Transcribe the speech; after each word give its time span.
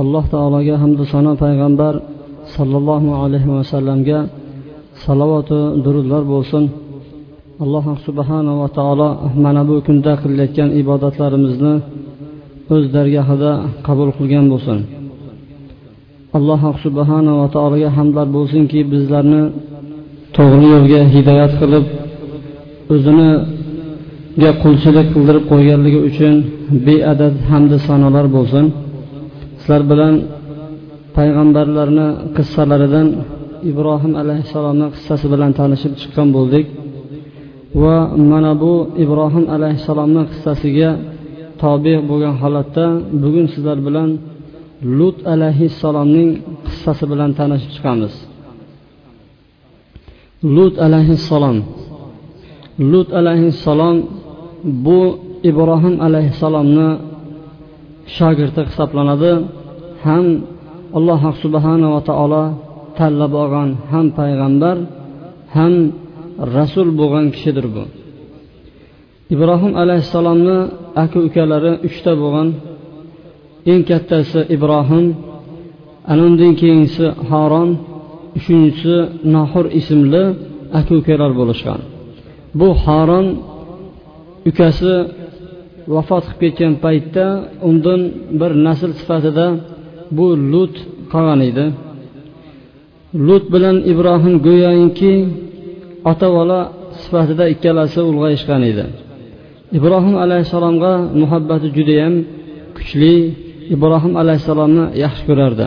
alloh 0.00 0.24
taologa 0.34 0.74
hamdu 0.82 1.04
sano 1.12 1.32
payg'ambar 1.42 1.94
sollallohu 2.54 3.10
alayhi 3.22 3.48
vasallamga 3.56 4.18
salovatu 5.04 5.58
durudlar 5.84 6.22
bo'lsin. 6.32 6.64
Alloh 7.64 7.84
subhanava 8.06 8.66
taolo 8.78 9.08
mana 9.44 9.62
bu 9.68 9.74
kunda 9.86 10.12
qilayotgan 10.22 10.68
ibodatlarimizni 10.80 11.74
o'z 12.74 12.84
dargohida 12.96 13.52
qabul 13.86 14.08
qilgan 14.18 14.46
bo'lsin. 14.52 14.78
Alloh 16.38 16.62
subhanava 16.84 17.46
taologa 17.54 17.88
hamdlar 17.96 18.26
bo'lsinki 18.36 18.78
bizlarni 18.92 19.42
to'g'ri 20.36 20.66
yo'lga 20.74 21.00
hidoyat 21.14 21.52
qilib 21.60 21.84
o'ziniga 22.94 24.50
qulchilik 24.62 25.06
qildirib 25.14 25.44
qo'yganligi 25.52 26.00
uchun 26.08 26.34
beadad 26.86 27.34
hamdu 27.50 27.76
sanolar 27.88 28.26
bo'lsin. 28.38 28.66
Sizlar 29.62 29.82
bilan 29.92 30.14
payg'ambarlarni 31.16 32.08
qissalaridan 32.36 33.08
ibrohim 33.70 34.12
alayhissalomni 34.22 34.86
qissasi 34.94 35.26
bilan 35.32 35.50
tanishib 35.60 35.92
chiqqan 36.00 36.28
bo'ldik. 36.36 36.66
Va 37.82 37.96
mana 38.30 38.52
bu 38.62 38.74
ibrohim 39.04 39.44
alayhissalomni 39.56 40.22
qissasiga 40.30 40.90
tobe 41.62 41.94
bo'lgan 42.10 42.34
holatda 42.42 42.86
bugun 43.22 43.46
sizlar 43.54 43.78
bilan 43.86 44.10
lut 44.98 45.18
alayhissalomning 45.34 46.30
qissasi 46.66 47.04
bilan 47.12 47.30
tanishib 47.38 47.70
chiqamiz. 47.76 48.14
Lut 50.56 50.74
alayhissalom. 50.86 51.58
Lut 52.92 53.08
alayhissalom 53.20 53.96
bu 54.86 55.00
ibrohim 55.50 55.94
alayhissalomni 56.06 56.88
shogirdi 58.16 58.60
hisoblanadi 58.68 59.32
ham 60.06 60.26
alloh 60.98 61.22
subhanava 61.42 62.00
taolo 62.08 62.44
tanlab 62.98 63.32
olgan 63.42 63.70
ham 63.92 64.06
payg'ambar 64.18 64.76
ham 65.56 65.74
rasul 66.56 66.88
bo'lgan 67.00 67.26
kishidir 67.34 67.66
bu. 67.74 67.84
Ibrohim 69.34 69.72
alayhissalomni 69.82 70.58
aka 71.02 71.18
ukalari 71.28 71.72
uchta 71.88 72.12
bo'lgan. 72.22 72.48
Eng 73.72 73.82
kattasi 73.90 74.40
ibrohim 74.56 75.06
ana 76.10 76.22
undan 76.28 76.52
keyingisi 76.60 77.06
haron 77.30 77.70
uchinchisi 78.38 78.96
nohur 79.34 79.66
ismli 79.80 80.24
aka 80.78 80.92
ukalar 81.00 81.32
bo'lishgan. 81.40 81.80
Bu 82.58 82.68
haron 82.84 83.26
ukasi 84.50 84.92
vafot 85.94 86.24
qilib 86.26 86.38
ketgan 86.42 86.74
paytda 86.84 87.26
undan 87.68 88.00
bir 88.40 88.52
nasl 88.66 88.90
sifatida 89.00 89.46
bu 90.16 90.26
lut 90.52 90.74
qolgan 91.12 91.40
edi. 91.50 91.66
Lut 93.26 93.44
bilan 93.54 93.76
ibrohim 93.92 94.34
go'yoki 94.46 95.14
ota 96.10 96.28
bola 96.36 96.60
sifatida 97.02 97.44
ikkalasi 97.54 98.00
ulg'ayishgan 98.10 98.62
edi. 98.70 98.84
Ibrohim 99.78 100.14
alayhissalomga 100.24 100.92
muhabbati 101.20 101.66
judayam 101.76 102.14
kuchli 102.76 103.14
ibrohim 103.74 104.12
alayhissalomni 104.22 104.84
yaxshi 105.04 105.22
ko'rardi. 105.28 105.66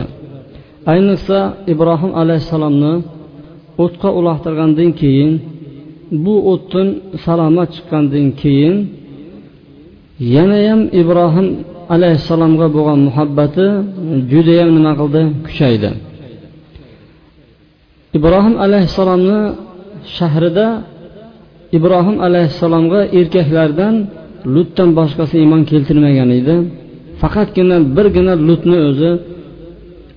Ayniqsa 0.92 1.38
ibrohim 1.72 2.12
alayhissalomni 2.22 2.94
o'tqa 3.84 4.08
uloqtirgandan 4.18 4.90
keyin 5.00 5.32
bu 6.24 6.34
o'tdan 6.52 6.88
salomat 7.24 7.68
chiqqandan 7.74 8.26
keyin 8.42 8.76
yanayam 10.20 10.80
ibrohim 11.00 11.48
alayhissalomga 11.94 12.66
bo'lgan 12.76 12.98
muhabbati 13.08 13.66
judayam 14.30 14.68
nima 14.76 14.92
qildi? 15.00 15.22
Kuchaydi. 15.46 15.90
Ibrohim 18.18 18.54
alayhissalomni 18.64 19.40
shahrida 20.16 20.66
ibrohim 21.78 22.16
alayhissalomga 22.26 23.00
erkaklardan 23.18 23.94
lutdan 24.54 24.88
boshqasi 24.98 25.34
iymon 25.42 25.62
keltirmagan 25.70 26.30
edi. 26.38 26.56
Faqatgina 27.20 27.76
birgina 27.96 28.34
lutni 28.48 28.78
o'zi 28.88 29.10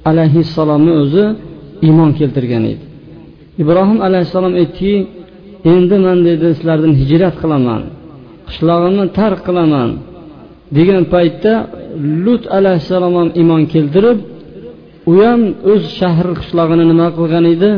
alayhissalomni 0.10 0.94
o'zi 1.04 1.26
iymon 1.88 2.12
keltirgan 2.20 2.64
edi. 2.72 2.84
Ibrohim 3.62 4.00
alayhissalom 4.08 4.54
aytdiki 4.62 4.94
endi 5.74 5.96
man 6.06 6.18
dedi 6.28 6.48
sizlardan 6.58 6.94
hijrat 7.02 7.36
qilaman. 7.42 7.82
Qishlog'imni 8.50 9.06
tark 9.20 9.40
qilaman 9.48 9.90
degan 10.78 11.04
paytda 11.14 11.54
lut 12.26 12.44
alayhissalom 12.58 13.14
ham 13.20 13.30
iymon 13.40 13.64
keltirib 13.74 14.20
u 15.12 15.14
ham 15.26 15.42
o'z 15.72 15.84
shahri 16.00 16.34
qishlog'ini 16.42 16.86
nima 16.92 17.08
qilgan 17.18 17.46
edi? 17.54 17.72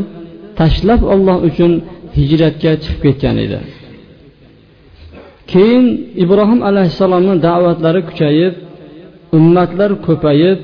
Tashlab 0.60 1.02
olloh 1.14 1.38
uchun 1.50 1.72
hijratga 2.18 2.72
chiqib 2.84 3.00
ketgan 3.06 3.38
edi. 3.46 3.60
Keyin 5.52 5.86
ibrohim 6.24 6.60
alayhissalomni 6.70 7.36
da'vatlari 7.48 8.02
kuchayib 8.10 8.54
ummatlar 9.38 9.92
ko'payib 10.08 10.60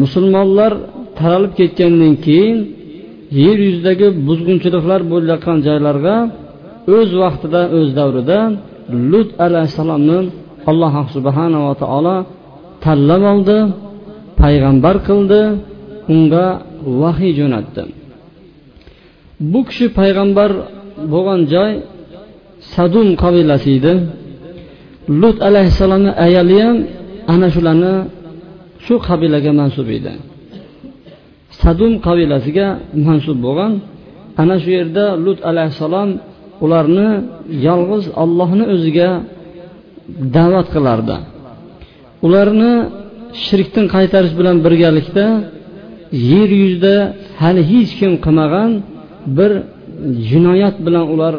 musulmonlar 0.00 0.72
taralib 1.18 1.52
ketgandan 1.60 2.14
keyin 2.26 2.58
yer 3.42 3.58
yuzidagi 3.66 4.08
buzg'unchiliklar 4.28 5.00
bo'layotgan 5.12 5.58
joylarga 5.66 6.16
o'z 6.96 7.10
vaqtida 7.22 7.62
o'z 7.78 7.88
davrida 7.98 8.38
lut 9.10 9.30
alayhissalomni 9.46 10.18
alloh 10.70 10.94
subhanava 11.14 11.72
taolo 11.82 12.16
tanlab 12.84 13.22
oldi 13.32 13.58
payg'ambar 14.40 14.96
qildi 15.08 15.40
unga 16.14 16.46
vahiy 17.00 17.32
jo'natdi. 17.40 17.82
Bu 19.52 19.60
kishi 19.68 19.86
payg'ambar 19.98 20.50
bo'lgan 21.12 21.40
joy 21.54 21.72
sadum 22.74 23.08
qabilasi 23.22 23.70
edi. 23.78 23.94
Lut 25.20 25.36
alayhissalomni 25.48 26.12
ayoli 26.26 26.56
ham 26.64 26.76
ana 27.32 27.48
shularni 27.54 27.94
shu 28.84 28.94
qabilaga 29.08 29.52
mansub 29.60 29.88
edi. 29.98 30.12
Sadum 31.60 31.92
qabilasiga 32.06 32.66
mansub 33.06 33.38
bo'lgan 33.46 33.72
ana 34.42 34.56
shu 34.62 34.70
yerda 34.78 35.04
lut 35.24 35.38
alayhissalom 35.50 36.10
ularni 36.64 37.08
yolg'iz 37.66 38.04
ollohni 38.22 38.64
o'ziga 38.74 39.10
da'vat 40.36 40.66
qilardi. 40.74 41.16
Ularni 42.26 42.72
shirkdan 43.44 43.86
qaytarish 43.94 44.34
bilan 44.40 44.56
birgalikda 44.64 45.26
yer 46.32 46.50
yuzida 46.62 46.96
hali 47.40 47.62
hech 47.70 47.92
kim 48.00 48.12
qilmagan 48.24 48.70
bir 49.36 49.52
jinoyat 50.30 50.76
bilan 50.86 51.04
ular 51.14 51.34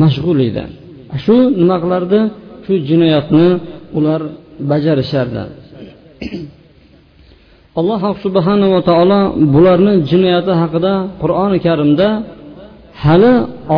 mashg'ul 0.00 0.38
edi. 0.48 0.64
Shu 1.24 1.36
nima 1.60 1.76
qilardi 1.84 2.20
shu 2.64 2.72
jinoyatni 2.88 3.48
ular 3.98 4.20
bajarishardi. 4.70 5.42
Alloh 7.80 8.02
subhanava 8.24 8.80
taolo 8.90 9.20
bularni 9.54 9.94
jinoyati 10.10 10.52
haqida 10.62 10.92
qur'oni 11.22 11.58
karimda 11.66 12.08
hali 13.02 13.32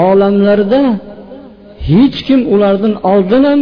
olamlarda 0.07 0.83
hech 1.91 2.19
kim 2.27 2.41
ulardan 2.55 2.95
oldin 3.13 3.43
ham 3.51 3.61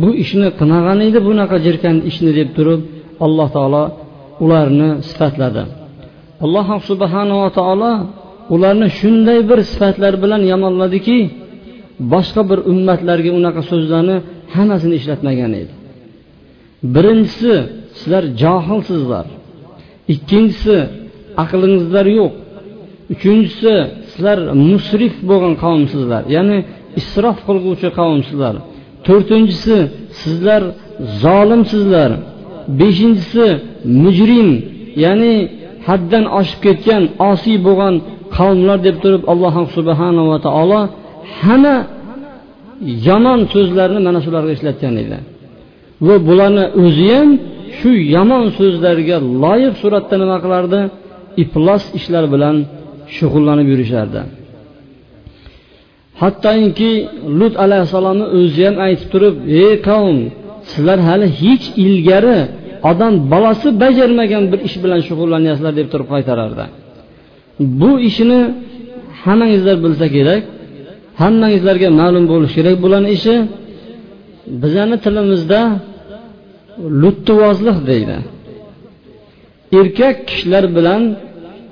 bu 0.00 0.08
ishni 0.22 0.48
qilmagan 0.58 0.98
edi 1.08 1.18
bunaqa 1.28 1.56
jirkan 1.66 1.96
ishni 2.10 2.30
deb 2.38 2.48
turib 2.56 2.80
alloh 3.24 3.48
taolo 3.56 3.84
ularni 4.44 4.90
sifatladi. 5.08 5.62
Alloh 6.44 6.68
subhanava 6.90 7.48
taolo 7.58 7.92
ularni 8.54 8.88
shunday 8.98 9.38
bir 9.50 9.58
sifatlar 9.72 10.14
bilan 10.22 10.42
yomonladiki 10.52 11.18
boshqa 12.12 12.42
bir 12.50 12.58
ummatlarga 12.72 13.30
unaqa 13.38 13.62
so'zlarni 13.70 14.16
hammasini 14.54 14.94
ishlatmagan 15.00 15.52
edi. 15.60 15.72
Birinchisi 16.94 17.54
sizlar 17.98 18.24
johilsizlar. 18.42 19.26
Ikkinchisi 20.14 20.76
aqlingizlar 21.42 22.06
yo'q. 22.18 22.32
Uchinchisi 23.14 23.74
sizlar 24.10 24.38
musrif 24.70 25.14
bo'lgan 25.30 25.54
qavmsizlar 25.64 26.22
ya'ni 26.36 26.58
isrof 27.00 27.38
qilguvchi 27.48 27.88
qavmsizlar. 27.98 28.54
To'rtinchisi 29.06 29.76
sizlar 30.20 30.62
zolimsizlar. 31.24 32.10
Beshinchisi 32.80 33.46
mujrim 34.02 34.48
ya'ni 35.04 35.34
haddan 35.88 36.24
oshib 36.38 36.58
ketgan 36.66 37.02
osiy 37.30 37.56
bo'lgan 37.66 37.94
qavmlar 38.36 38.78
deb 38.86 38.96
turib 39.02 39.22
alloh 39.32 39.54
subhanava 39.76 40.36
taolo 40.46 40.80
hamma 41.40 41.76
yomon 43.08 43.40
so'zlarni 43.54 44.00
mana 44.06 44.20
shularga 44.26 44.52
ishlatgan 44.58 44.94
edi. 45.02 45.18
Va 46.06 46.16
bularni 46.28 46.64
o'zi 46.84 47.06
ham 47.16 47.30
shu 47.78 47.90
yomon 48.16 48.44
so'zlarga 48.58 49.16
loyiq 49.44 49.74
suratda 49.82 50.14
nima 50.22 50.36
qilardi? 50.44 50.80
Iflos 51.42 51.84
ishlar 51.98 52.24
bilan 52.34 52.56
shug'ullanib 53.16 53.66
yurishardi. 53.72 54.20
Hattoki 56.22 56.92
lut 57.38 57.54
alayhissalomni 57.64 58.26
o'zi 58.38 58.62
ham 58.66 58.76
aytib 58.86 59.08
turib 59.12 59.34
ey 59.62 59.72
qavm 59.88 60.18
sizlar 60.70 60.98
hali 61.08 61.26
hech 61.42 61.64
ilgari 61.84 62.38
odam 62.90 63.12
bolasi 63.32 63.68
bajarmagan 63.82 64.44
bir 64.52 64.60
ish 64.68 64.76
bilan 64.84 65.00
shug'ullanyapsizlar 65.08 65.72
deb 65.80 65.88
turib 65.92 66.08
qaytarardi. 66.14 66.64
Bu 67.80 67.90
ishni 68.08 68.40
hammangizlar 69.22 69.76
bilsa 69.84 70.06
kerak 70.16 70.42
hammangizlarga 71.22 71.88
ma'lum 72.00 72.24
bo'lishi 72.32 72.54
kerak 72.58 72.76
bularni 72.84 73.10
ishi 73.18 73.34
bizani 74.62 74.96
tilimizda 75.04 75.60
luttivozlik 77.02 77.78
deydi. 77.90 78.16
Erkak 79.80 80.16
kishilar 80.28 80.64
bilan 80.76 81.02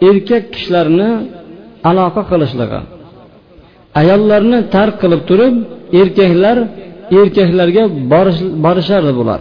erkak 0.09 0.45
kishilarni 0.55 1.11
aloqa 1.91 2.23
qilishligi. 2.31 2.81
Ayollarni 4.01 4.59
tark 4.75 4.95
qilib 5.03 5.23
turib 5.31 5.55
erkaklar 6.01 6.59
erkaklarga 7.21 7.85
borishardi 8.65 9.13
bular. 9.21 9.41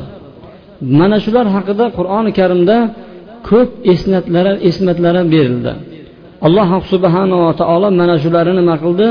Mana 0.99 1.17
shular 1.25 1.45
haqida 1.55 1.85
qur'oni 1.97 2.31
karimda 2.39 2.77
ko'p 3.49 3.69
esnatlari 3.91 4.53
esmatlar 4.69 5.15
berildi. 5.33 5.71
Alloh 6.47 6.69
subhanava 6.91 7.49
taolo 7.61 7.87
mana 8.01 8.15
shularni 8.23 8.53
nima 8.61 8.75
qildi? 8.83 9.07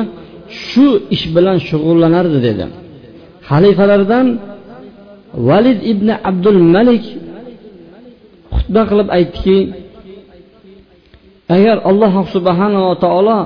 Shu 0.67 0.87
ish 1.15 1.25
bilan 1.37 1.57
shug'ullanardi 1.69 2.39
dedi. 2.47 2.65
Xalifalardan 3.49 4.27
valid 5.49 5.79
ibn 5.93 6.09
abdul 6.31 6.61
malik 6.75 7.05
xutba 8.55 8.83
qilib 8.91 9.09
aytdiki 9.17 9.59
agar 11.57 11.77
alloh 11.91 12.15
subhanava 12.35 12.93
taolo 13.05 13.39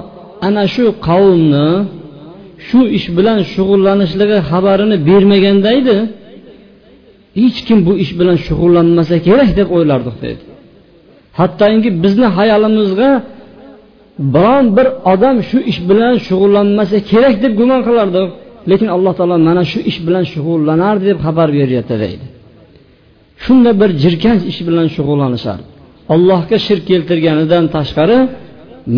ana 0.46 0.64
shu 0.74 0.84
qavmni 1.08 1.68
shu 2.68 2.80
ish 2.96 3.06
bilan 3.16 3.38
shug'ullanishligi 3.52 4.38
xabarini 4.50 4.96
bermaganda 5.08 5.70
edi 5.80 5.96
hech 7.40 7.58
kim 7.66 7.78
bu 7.86 7.92
ish 8.04 8.12
bilan 8.18 8.36
shug'ullanmasa 8.46 9.16
kerak 9.26 9.50
deb 9.58 9.68
o'ylardik 9.76 10.16
dedi. 10.24 10.44
Hattoki 11.38 11.90
bizni 12.04 12.28
hayolimizga 12.36 13.10
biron 14.34 14.66
bir 14.76 14.86
odam 15.12 15.36
shu 15.48 15.58
ish 15.70 15.80
bilan 15.90 16.14
shug'ullanmasa 16.26 16.96
kerak 17.10 17.34
deb 17.44 17.52
gumon 17.60 17.80
qilardik 17.88 18.26
lekin 18.70 18.88
alloh 18.96 19.12
taolo 19.18 19.36
mana 19.48 19.62
shu 19.72 19.78
ish 19.90 19.98
bilan 20.06 20.24
shug'ullanardi 20.32 21.04
deb 21.10 21.18
xabar 21.26 21.48
beryapti 21.58 21.94
deydi 22.02 22.26
shunday 23.44 23.74
bir 23.80 23.90
jirkanch 24.02 24.42
ish 24.50 24.60
bilan 24.68 24.86
shug'ullanishar 24.96 25.58
allohga 26.14 26.56
shirk 26.66 26.84
keltirganidan 26.90 27.64
tashqari 27.76 28.19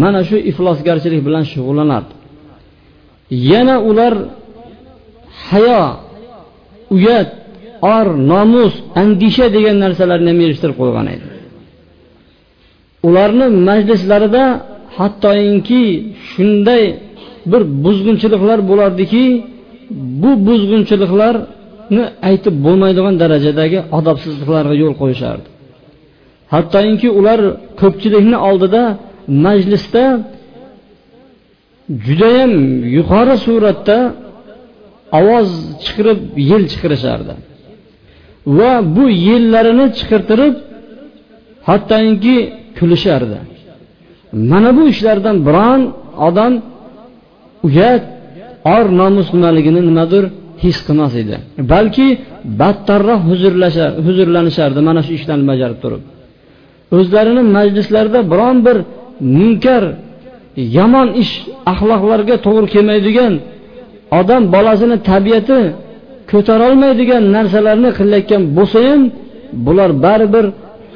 mana 0.02 0.20
shu 0.28 0.36
iflosgarchilik 0.50 1.20
bilan 1.26 1.44
shug'ullanardi. 1.52 2.12
Yana 3.50 3.76
ular 3.90 4.14
hayo 5.48 5.82
uyat 6.96 7.28
or 7.94 8.06
nomus 8.32 8.74
andisha 9.02 9.46
degan 9.56 9.76
narsalarni 9.84 10.28
ham 10.32 10.40
erishtirib 10.46 10.76
qo'ygan 10.80 11.06
edi. 11.14 11.26
Ularni 13.08 13.46
majlislarida 13.68 14.44
hattoinki 14.98 15.82
shunday 16.30 16.82
bir 17.50 17.62
buzg'unchiliklar 17.84 18.58
bo'lardiki 18.70 19.24
bu 20.22 20.30
buzg'unchiliklarni 20.46 22.04
aytib 22.28 22.54
bo'lmaydigan 22.66 23.14
darajadagi 23.22 23.78
odobsizliklarga 23.98 24.74
yo'l 24.82 24.94
qo'yishardi. 25.02 25.48
Hattoki 26.54 27.08
ular 27.18 27.40
ko'pchilikni 27.80 28.38
oldida 28.48 28.82
majlisda 29.44 30.04
judayam 32.06 32.52
yuqori 32.96 33.36
suratda 33.46 33.98
ovoz 35.18 35.48
chiqirib 35.84 36.20
yel 36.50 36.64
chiqarishardi 36.72 37.34
va 38.58 38.72
bu 38.96 39.04
yellarini 39.28 39.86
chiqirtirib 39.98 40.54
hattoki 41.68 42.36
kulishardi. 42.78 43.38
Mana 44.50 44.70
bu 44.76 44.82
ishlardan 44.92 45.36
biron 45.46 45.80
odam 46.28 46.52
uyat 47.66 48.02
or 48.74 48.84
nomus 49.00 49.28
nimaligini 49.34 49.80
nimadir 49.88 50.24
his 50.64 50.78
qilmas 50.86 51.12
edi. 51.22 51.36
Balki 51.72 52.06
battarroq 52.60 53.20
huzurlanishardi 54.06 54.80
mana 54.88 55.00
shu 55.06 55.12
ishlarni 55.18 55.46
bajarib 55.52 55.78
turib. 55.84 56.02
O'zlarini 56.96 57.42
majlislarida 57.56 58.20
biron 58.32 58.56
bir 58.66 58.76
munkar 59.36 59.82
yomon 60.78 61.08
ish 61.22 61.32
axloqlarga 61.72 62.36
to'g'ri 62.46 62.66
kelmaydigan 62.74 63.32
odam 64.20 64.42
bolasini 64.54 64.96
tabiati 65.10 65.60
ko'tarolmaydigan 66.30 67.22
narsalarni 67.36 67.90
qilayotgan 67.98 68.42
bo'lsa 68.56 68.78
ham 68.88 69.00
bular 69.66 69.90
baribir 70.04 70.46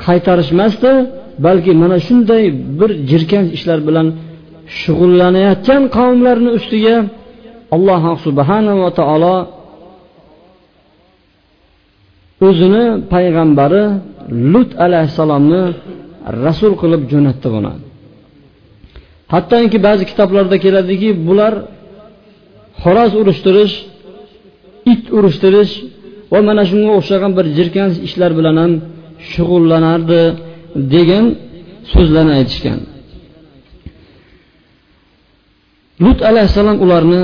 qaytarishmasdi 0.04 0.92
balki 1.46 1.72
mana 1.82 1.96
shunday 2.06 2.44
bir 2.78 2.90
jirkanch 3.10 3.50
ishlar 3.56 3.78
bilan 3.88 4.06
shug'ullanayotgan 4.80 5.82
qavmlarni 5.96 6.50
ustiga 6.58 6.96
alloh 7.74 8.02
subhanava 8.24 8.88
taolo 8.98 9.36
o'zini 12.48 12.84
payg'ambari 13.12 13.84
lut 14.52 14.70
alayhissalomni 14.86 15.62
rasul 16.46 16.72
qilib 16.82 17.02
jo'natdi 17.12 17.48
buni. 17.56 17.72
Hattoki 19.32 19.78
ba'zi 19.86 20.04
kitoblarda 20.10 20.56
keladiki 20.64 21.08
bular 21.28 21.54
xo'roz 22.82 23.12
urishtirish 23.20 23.74
it 24.92 25.04
urishtirish 25.16 25.72
va 26.32 26.38
mana 26.48 26.62
shunga 26.70 26.92
o'xshagan 26.98 27.32
bir 27.38 27.46
jirkanch 27.56 27.96
ishlar 28.06 28.30
bilan 28.38 28.56
ham 28.62 28.72
shug'ullanardi 29.32 30.22
degan 30.94 31.24
so'zlarni 31.92 32.32
aytishgan. 32.38 32.80
Lut 36.04 36.18
alayhissalom 36.30 36.76
ularni 36.84 37.22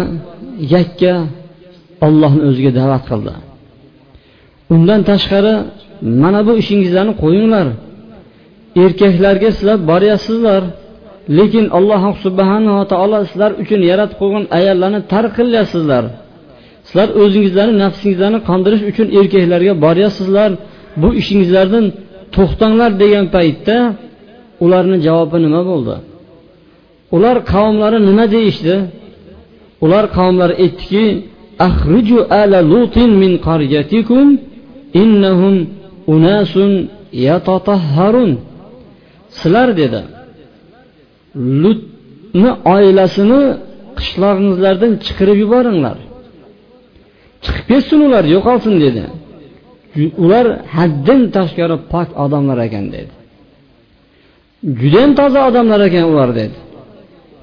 yakka 0.74 1.14
ollohni 2.06 2.42
o'ziga 2.48 2.72
da'vat 2.80 3.04
qildi. 3.10 3.32
Undan 4.74 5.00
tashqari 5.10 5.54
mana 6.22 6.40
bu 6.46 6.52
ishingizlarni 6.62 7.14
qo'yinglar. 7.22 7.66
Erkaklarga 8.82 9.50
sizlar 9.56 9.78
boryapsizlar. 9.90 10.62
Lekin 11.38 11.66
alloh 11.78 12.02
subhanava 12.24 12.84
taolo 12.92 13.18
sizlar 13.30 13.50
uchun 13.62 13.80
yaratib 13.90 14.16
qo'ygan 14.22 14.44
ayollarni 14.58 15.00
tark 15.12 15.32
qilyapsizlar. 15.38 16.04
Sizlar 16.86 17.08
o'zingizlarni 17.22 17.74
nafsingizlarni 17.84 18.40
qondirish 18.48 18.82
uchun 18.90 19.06
erkaklarga 19.18 19.74
boryapsizlar. 19.84 20.50
Bu 21.02 21.08
ishingizlardan 21.20 21.84
to'xtanglar 22.36 22.90
degan 23.02 23.26
paytda 23.36 23.76
ularni 24.64 24.96
javobi 25.06 25.38
nima 25.46 25.62
bo'ldi? 25.70 25.94
Ular 27.16 27.36
qavmlari 27.52 27.98
nima 28.08 28.24
deyishdi? 28.34 28.74
Ular 29.84 30.04
qavmlari 30.16 30.54
aytdiki 30.64 31.04
ahriju 31.68 32.18
ala 32.40 32.58
lutin 32.72 33.10
min 33.22 33.32
qaryatikum 33.46 34.26
innahum 35.02 35.54
unasun 36.14 36.72
yatatahharun 37.26 38.32
sizlar 39.38 39.68
dedi 39.80 40.00
lutni 41.62 42.50
oilasini 42.74 43.42
qishlog'ingizlardan 43.98 44.92
chiqarib 45.04 45.38
yuboringlar. 45.44 45.96
Chiqib 47.44 47.64
ketsin 47.70 48.00
ular 48.06 48.24
yo'qolsin 48.34 48.74
dedi. 48.84 49.02
Ular 50.24 50.46
haddan 50.76 51.20
tashqari 51.36 51.76
pok 51.92 52.08
odamlar 52.24 52.58
ekan 52.66 52.86
dedi. 52.94 53.12
Judayam 54.80 55.12
toza 55.20 55.40
odamlar 55.48 55.80
ekan 55.88 56.04
ular 56.12 56.30
dedi. 56.40 56.56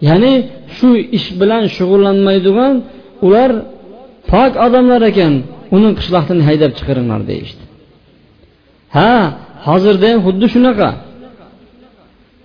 Ya'ni 0.07 0.33
shu 0.75 0.89
ish 1.17 1.27
bilan 1.41 1.63
shug'ullanmaydigan 1.75 2.75
ular 3.27 3.51
pok 4.31 4.51
odamlar 4.65 5.01
ekan 5.11 5.33
uni 5.75 5.89
qishloqdan 5.99 6.39
haydab 6.47 6.71
chiqaringlar 6.77 7.21
deyishdi. 7.31 7.63
Ha 8.97 9.11
hozirda 9.67 10.05
ham 10.11 10.19
xuddi 10.25 10.47
shunaqa. 10.53 10.89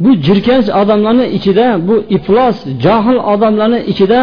Bu 0.02 0.10
jirkanch 0.26 0.68
odamlarni 0.80 1.26
ichida 1.36 1.66
bu 1.88 1.94
iflos 2.16 2.56
johil 2.84 3.18
odamlarni 3.32 3.80
ichida 3.92 4.20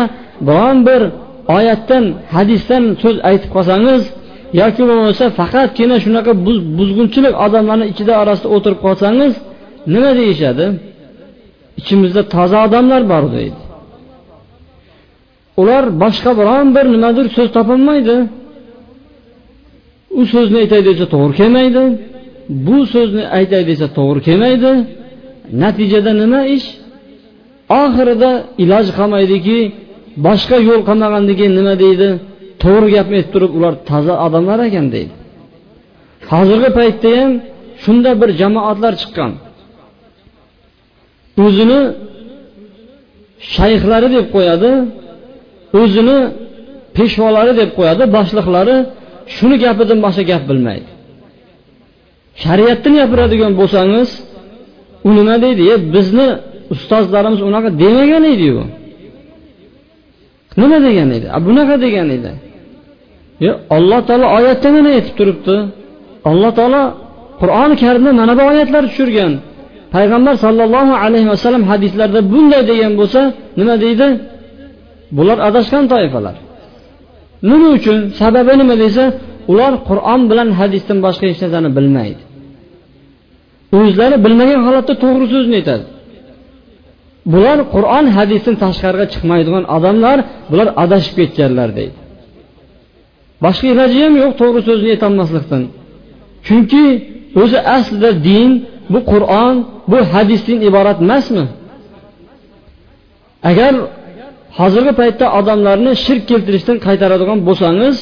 biron 0.48 0.78
bir 0.88 1.02
oyatdan 1.58 2.04
hadisdan 2.36 2.84
so'z 3.02 3.18
aytib 3.30 3.50
qolsangiz 3.56 4.02
yoki 4.62 4.84
bo'lmasa 4.90 5.26
faqatgina 5.40 5.98
shunaqa 6.06 6.32
buzg'unchilik 6.78 7.34
odamlarni 7.46 7.86
ichida 7.92 8.14
orasida 8.22 8.50
o'tirib 8.56 8.80
qolsangiz 8.86 9.34
nima 9.94 10.12
deyishadi? 10.20 10.66
Ichimizda 11.80 12.22
toza 12.36 12.58
odamlar 12.68 13.02
bor 13.12 13.24
deydi. 13.36 13.60
Ular 15.62 15.84
boshqa 16.04 16.32
biron 16.40 16.68
bir 16.76 16.86
nimadir 16.96 17.26
so'z 17.36 17.50
topolmaydi. 17.58 18.16
U 20.20 20.22
so'zni 20.34 20.58
aytay 20.64 20.82
desa 20.90 21.06
to'g'ri 21.14 21.34
kelmaydi. 21.40 21.84
Bu 22.66 22.78
so'zni 22.94 23.24
aytay 23.38 23.64
desa 23.70 23.88
to'g'ri 23.98 24.20
kelmaydi. 24.28 24.72
Natijada 25.64 26.12
nima 26.22 26.42
ish? 26.56 26.68
Oxirida 27.82 28.32
iloj 28.64 28.88
qolmaydiki 28.98 29.58
boshqa 30.28 30.58
yo'l 30.70 30.82
qolmagandan 30.90 31.36
keyin 31.40 31.54
nima 31.60 31.74
deydi? 31.84 32.08
To'g'ri 32.64 32.88
gapni 32.96 33.16
aytib 33.20 33.32
turib 33.36 33.52
ular 33.58 33.74
toza 33.90 34.14
odamlar 34.26 34.60
ekan 34.70 34.88
deydi. 34.96 35.14
Hozirgi 36.32 36.70
paytda 36.80 37.10
ham 37.20 37.32
shunda 37.84 38.12
bir 38.22 38.30
jamoatlar 38.42 38.94
chiqqan. 39.02 39.32
O'zini 41.46 41.82
shayxlari 43.56 44.08
deb 44.16 44.26
qo'yadi 44.36 44.72
o'zini 45.82 46.18
peshvolari 46.98 47.54
deb 47.62 47.70
qo'yadi 47.78 48.04
boshliqlari 48.18 48.76
shuni 49.36 49.56
gapidan 49.64 50.00
boshqa 50.06 50.24
gap 50.32 50.44
bilmaydi. 50.52 50.90
Shariatni 52.44 52.92
gapiradigan 53.00 53.52
bo'lsangiz 53.60 54.10
u 55.08 55.10
nima 55.18 55.36
deydi? 55.44 55.62
E 55.74 55.76
bizni 55.94 56.28
ustozlarimiz 56.74 57.42
unaqa 57.50 57.70
demagan 57.82 58.24
ediyu 58.34 58.62
nima 60.62 60.78
degan 60.88 61.10
edi? 61.18 61.28
Bunaqa 61.48 61.76
degan 61.86 62.08
edi. 62.18 62.32
Yo 63.46 63.54
alloh 63.76 64.00
taolo 64.08 64.28
oyatda 64.38 64.70
mana 64.76 64.90
aytib 64.98 65.14
turibdi. 65.20 65.56
Alloh 66.30 66.52
taolo 66.60 66.82
qur'oni 67.42 67.76
karimda 67.84 68.12
mana 68.20 68.34
bu 68.40 68.44
oyatlar 68.52 68.84
tushirgan. 68.90 69.34
Payg'ambar 69.96 70.36
sollallohu 70.46 70.94
alayhi 71.04 71.30
vasallam 71.34 71.64
hadislarda 71.72 72.20
bunday 72.34 72.62
degan 72.72 72.94
bo'lsa 73.00 73.22
nima 73.60 73.76
deydi? 73.84 74.08
Bular 75.18 75.38
adashgan 75.48 75.84
toifalar. 75.94 76.36
Nima 77.50 77.68
uchun? 77.78 78.00
Sababi 78.22 78.54
nima 78.62 78.76
desa 78.84 79.04
ular 79.52 79.74
qur'on 79.90 80.22
bilan 80.30 80.50
hadisdan 80.60 80.98
boshqa 81.06 81.26
hech 81.30 81.40
narsani 81.44 81.70
bilmaydi. 81.78 82.22
O'zlari 83.78 84.18
bilmagan 84.26 84.62
holatda 84.68 84.94
to'g'ri 85.04 85.26
so'zni 85.34 85.56
aytadi. 85.60 85.86
Bular 87.34 87.60
qur'on 87.74 88.06
hadisdan 88.18 88.56
tashqariga 88.64 89.06
chiqmaydigan 89.14 89.64
odamlar 89.76 90.18
bular 90.52 90.68
adashib 90.84 91.14
ketganlar 91.20 91.70
deydi. 91.78 91.98
Boshqa 93.44 93.66
iloji 93.74 94.00
ham 94.06 94.14
yo'q 94.24 94.32
to'g'ri 94.42 94.62
so'zni 94.70 94.90
aytolmaslikdan. 94.96 95.64
Chunki 96.48 96.86
o'zi 97.42 97.60
aslida 97.76 98.10
din 98.28 98.50
bu 98.94 99.00
qur'on 99.12 99.56
bu 99.92 99.98
hadisdan 100.14 100.58
iborat 100.70 100.98
emasmi? 101.06 101.46
Agar 103.50 103.74
hozirgi 104.58 104.94
paytda 105.02 105.26
odamlarni 105.40 105.92
shirk 106.06 106.24
keltirishdan 106.32 106.78
qaytaradigan 106.88 107.40
bo'lsangiz 107.48 107.96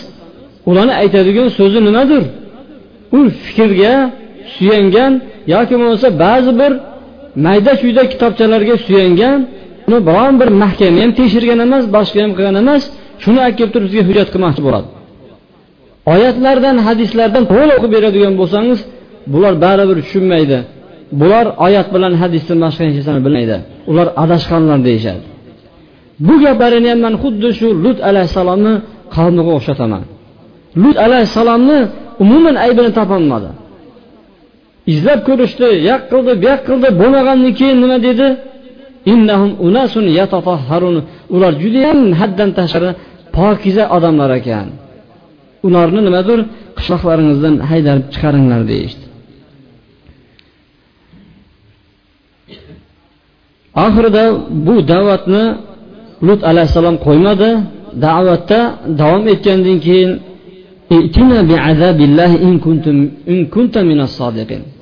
ularni 0.69 0.93
aytadigan 1.01 1.47
so'zi 1.57 1.79
nimadir? 1.87 2.23
U 3.17 3.19
fikrga 3.45 3.93
suyangan 4.55 5.11
yoki 5.53 5.73
bo'lmasa 5.79 6.07
ba'zi 6.23 6.51
bir 6.61 6.71
mayda 7.45 7.71
chuyda 7.81 8.03
kitobchalarga 8.11 8.75
suyangan 8.85 9.39
uni 9.87 9.99
biron 10.07 10.33
bir 10.41 10.49
mahkama 10.63 10.99
ham 11.03 11.11
tekshirgan 11.19 11.59
emas 11.67 11.83
boshqa 11.95 12.19
ham 12.23 12.31
qilgan 12.37 12.55
emas 12.63 12.83
shuni 13.23 13.39
olib 13.45 13.55
kelib 13.59 13.71
turib 13.73 13.87
bizga 13.89 14.03
hujjat 14.09 14.29
qilmoqchi 14.33 14.61
bo'ladi. 14.67 14.87
Oyatlardan 16.13 16.77
hadislardan 16.87 17.43
to'liq 17.51 17.75
o'qib 17.77 17.91
beradigan 17.95 18.33
bo'lsangiz 18.41 18.79
bular 19.33 19.53
baribir 19.63 19.97
tushunmaydi. 20.05 20.57
Bular 21.21 21.45
oyat 21.65 21.87
bilan 21.95 22.13
hadisdan 22.21 22.57
boshqa 22.63 22.81
hech 22.87 22.95
narsani 22.99 23.21
bilmaydi. 23.25 23.57
Ular 23.91 24.07
adashganlar 24.23 24.79
deyishadi. 24.87 25.23
Bu 26.27 26.33
gaplarini 26.43 26.89
ham 26.93 26.99
man 27.05 27.13
xuddi 27.23 27.49
shu 27.59 27.67
lut 27.83 27.97
alayhissalomni 28.09 28.73
qavmiga 29.15 29.51
o'xshataman. 29.57 30.03
Lut 30.83 30.97
alayhissalomni 31.05 31.79
umuman 32.23 32.55
aybini 32.65 32.91
topolmadi. 32.99 33.49
Izlab 34.93 35.19
ko'rishdi 35.27 35.67
yoq 35.89 36.01
qildi 36.11 36.31
bu 36.41 36.45
yoq 36.49 36.61
qildi 36.67 36.89
bo'lmagandan 37.01 37.51
keyin 37.59 37.77
nima 37.83 37.97
dedi? 38.07 38.27
Ular 41.35 41.53
judayam 41.63 41.99
haddan 42.19 42.49
tashqari 42.59 42.89
pokiza 43.37 43.83
odamlar 43.95 44.29
ekan. 44.39 44.67
Ularni 45.67 46.01
nimadir 46.07 46.39
qishloqlaringizdan 46.77 47.55
haydab 47.69 47.99
chiqaringlar 48.13 48.61
deyishdi. 48.71 49.05
Oxirida 53.85 54.23
bu 54.67 54.75
da'vatni 54.91 55.43
lut 56.27 56.41
alayhissalom 56.51 56.95
qo'ymadi. 57.07 57.49
Da'vatda 58.05 58.59
davom 59.01 59.23
etgandan 59.33 59.77
keyin 59.87 60.11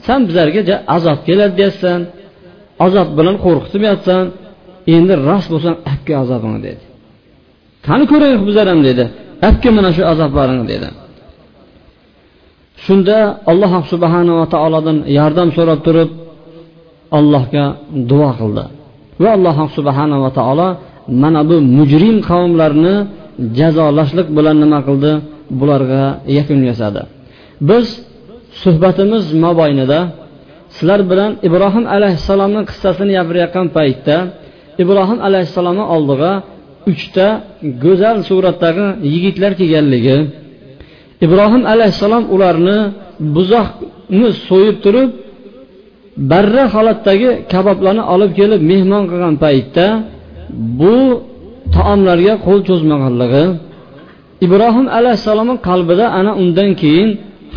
san 0.06 0.20
bizlarga 0.28 0.62
azob 0.96 1.20
keladi 1.28 1.54
deyapsan 1.60 2.00
azob 2.86 3.10
bilan 3.18 3.36
qo'rqitib 3.46 3.82
yotsan 3.90 4.24
endi 4.96 5.14
rost 5.28 5.48
bo'lsang 5.54 5.76
apka 5.94 6.14
azobingni 6.24 6.62
dedi. 6.68 6.84
Qani 7.88 8.04
ko'raylik 8.12 8.42
bizlar 8.48 8.66
ham 8.72 8.82
dedi 8.90 9.04
apka 9.50 9.70
mana 9.78 9.90
shu 9.96 10.04
azoblaringni 10.14 10.66
dedi. 10.74 10.88
Shunda 12.86 13.18
alloh 13.52 13.72
subhanava 13.92 14.46
taolodan 14.54 14.98
yordam 15.18 15.50
so'rab 15.58 15.80
turib 15.88 16.10
allohga 17.18 17.66
duo 18.10 18.30
qildi. 18.40 18.64
Va 19.22 19.30
alloh 19.38 19.58
subhanava 19.78 20.30
taolo 20.40 20.68
mana 21.24 21.42
bu 21.50 21.56
mujrim 21.78 22.18
qavmlarni 22.30 22.96
jazolashlik 23.60 24.28
bilan 24.38 24.56
nima 24.64 24.80
qildi? 24.88 25.12
Bularga 25.60 26.04
yakun 26.38 26.60
yasadi. 26.70 27.02
Biz 27.70 27.86
suhbatimiz 28.64 29.26
mobaynida 29.46 30.00
sizlar 30.76 31.02
bilan 31.12 31.32
ibrohim 31.48 31.86
alayhissalomni 31.96 32.62
qissasini 32.70 33.12
gapirayotgan 33.18 33.68
paytda 33.78 34.16
ibrohim 34.84 35.20
alayhissalomni 35.28 35.86
oldiga 35.96 36.32
uchta 36.92 37.28
go'zal 37.84 38.18
suratdagi 38.30 38.86
yigitlar 39.14 39.52
kelganligi 39.60 40.18
ibrohim 41.26 41.64
alayhissalom 41.74 42.24
ularni 42.36 42.78
buzoqni 43.36 44.28
so'yib 44.48 44.78
turib 44.86 45.10
barra 46.32 46.64
holatdagi 46.76 47.30
kaboblarni 47.54 48.04
olib 48.14 48.32
kelib 48.40 48.62
mehmon 48.72 49.04
qilgan 49.12 49.36
paytda 49.44 49.86
bu 50.80 50.96
taomlarga 51.76 52.34
qo'l 52.46 52.60
cho'zmaganligi 52.68 53.46
ibrohim 54.46 54.86
alayhissalomni 54.98 55.56
qalbida 55.68 56.06
ana 56.20 56.32
undan 56.42 56.70
keyin 56.82 57.10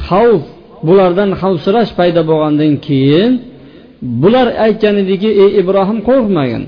xavf 0.07 0.45
bulardan 0.87 1.31
xavfsirash 1.41 1.91
paydo 1.99 2.21
bo'lgandan 2.31 2.73
keyin 2.87 3.33
bular 4.23 4.47
aytgan 4.65 4.95
ediki 5.03 5.31
ey 5.43 5.51
ibrohim 5.61 5.99
qo'rqmagin. 6.09 6.65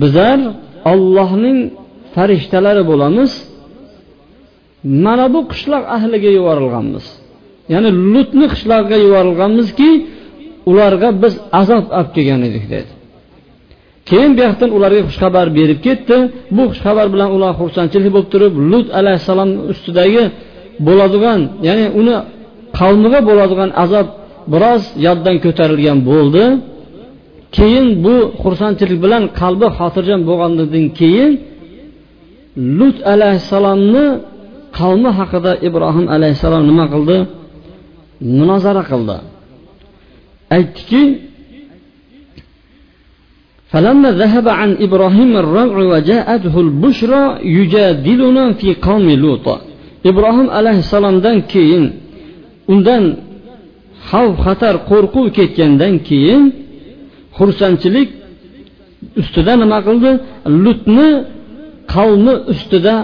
Bizlar 0.00 0.38
ollohning 0.92 1.58
farishtalari 2.14 2.82
bo'lamiz. 2.90 3.32
Mana 5.04 5.26
bu 5.34 5.40
qishloq 5.52 5.84
ahliga 5.96 6.30
yuborilganmiz. 6.38 7.06
Ya'ni 7.72 7.90
lutni 8.12 8.46
qishlog'iga 8.52 8.98
yuborilganmizki 9.06 9.90
ularga 10.70 11.08
biz 11.22 11.34
azob 11.60 11.84
olib 11.98 12.10
kelgan 12.16 12.40
edik 12.48 12.64
dedi. 12.74 12.90
Keyin 14.08 14.32
bu 14.36 14.40
yoqdan 14.48 14.70
ularga 14.76 15.02
xushxabar 15.08 15.46
berib 15.58 15.80
ketdi. 15.86 16.16
Bu 16.56 16.62
xushxabar 16.70 17.06
bilan 17.14 17.28
ular 17.36 17.52
xursandchilik 17.60 18.10
bo'lib 18.14 18.28
turib 18.34 18.54
lut 18.70 18.86
alayhissalom 18.98 19.50
ustidagi 19.72 20.22
bo'ladigan 20.87 21.39
ya'ni 21.67 21.85
uni 21.99 22.15
qavmiga 22.79 23.19
bo'ladigan 23.29 23.69
azob 23.83 24.07
biroz 24.53 24.83
yoddan 25.05 25.35
ko'tarilgan 25.45 25.99
bo'ldi 26.09 26.43
keyin 27.57 27.87
bu 28.05 28.15
xursandchilik 28.41 28.99
bilan 29.05 29.23
qalbi 29.39 29.67
xotirjam 29.77 30.21
bo'lgandan 30.29 30.85
keyin 30.99 31.31
lut 32.79 32.97
alayhissalomni 33.13 34.05
qavmi 34.79 35.09
haqida 35.19 35.51
ibrohim 35.67 36.05
alayhissalom 36.15 36.63
nima 36.69 36.85
qildi 36.93 37.17
munozara 38.37 38.83
qildi 38.91 39.17
aytdiki 40.57 41.03
فلما 43.71 44.09
ذهب 44.21 44.47
عن 44.59 44.69
إبراهيم 44.85 45.31
الرمع 45.43 45.75
وجاءته 45.93 46.55
البشرى 46.65 47.23
يجادلنا 47.57 48.45
في 48.59 48.69
قوم 48.87 49.07
لوط 49.23 49.47
ibrohim 50.10 50.48
alayhissalomdan 50.58 51.36
keyin 51.52 51.84
undan 52.72 53.04
xavf 54.08 54.34
xatar 54.46 54.74
qo'rquv 54.90 55.26
ketgandan 55.38 55.94
keyin 56.08 56.42
xursandchilik 57.38 58.08
ustida 59.20 59.52
nima 59.62 59.78
qildi? 59.86 60.10
Lutni 60.64 61.10
qavmi 61.94 62.34
ustida 62.52 62.94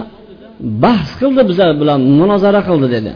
bahs 0.83 1.09
qildi 1.19 1.41
bizlar 1.49 1.71
bilan 1.81 1.99
munozara 2.19 2.61
qildi 2.69 2.87
dedi. 2.95 3.11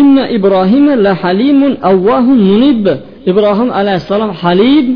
Inna 0.00 0.24
ibrohima 0.36 0.94
la 1.06 1.12
halimun 1.22 1.72
avvahun 1.90 2.38
munib. 2.50 2.84
Ibrohim 3.30 3.68
alayhissalom 3.80 4.32
halim 4.42 4.86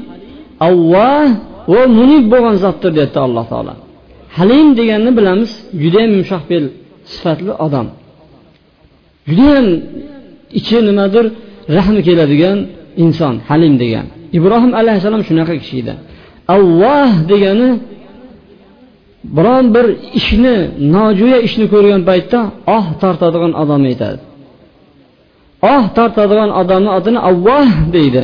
avvah 0.68 1.28
va 1.72 1.82
munib 1.98 2.24
bo'lgan 2.32 2.56
zotdir 2.64 2.90
dedi 3.00 3.18
alloh 3.26 3.44
taolo. 3.52 3.74
Halim 4.38 4.66
deganni 4.78 5.10
bilamiz 5.18 5.50
judayam 5.82 6.10
yumshoq 6.16 6.42
fe'l 6.50 6.66
sifatli 7.14 7.52
odam. 7.66 7.86
Judayam 9.28 9.66
ichi 10.58 10.76
nimadir 10.88 11.26
rahmi 11.76 12.00
keladigan 12.06 12.58
inson 13.04 13.34
halim 13.48 13.74
degan. 13.82 14.06
Ibrohim 14.38 14.72
alayhissalom 14.80 15.22
shunaqa 15.28 15.54
kishi 15.60 15.76
edi. 15.82 15.94
Alloh 16.54 17.10
degani 17.30 17.70
biron 19.36 19.66
bir 19.74 19.86
ishni 20.18 20.56
nojo'ya 20.94 21.38
ishni 21.46 21.66
ko'rgan 21.72 22.02
paytda 22.08 22.40
oh 22.76 22.86
tortadigan 23.02 23.52
odam 23.62 23.82
aytadi. 23.90 24.20
Oh 25.72 25.84
tortadigan 25.96 26.50
odamni 26.60 26.90
otini 26.98 27.20
alloh 27.28 27.68
deydi. 27.96 28.22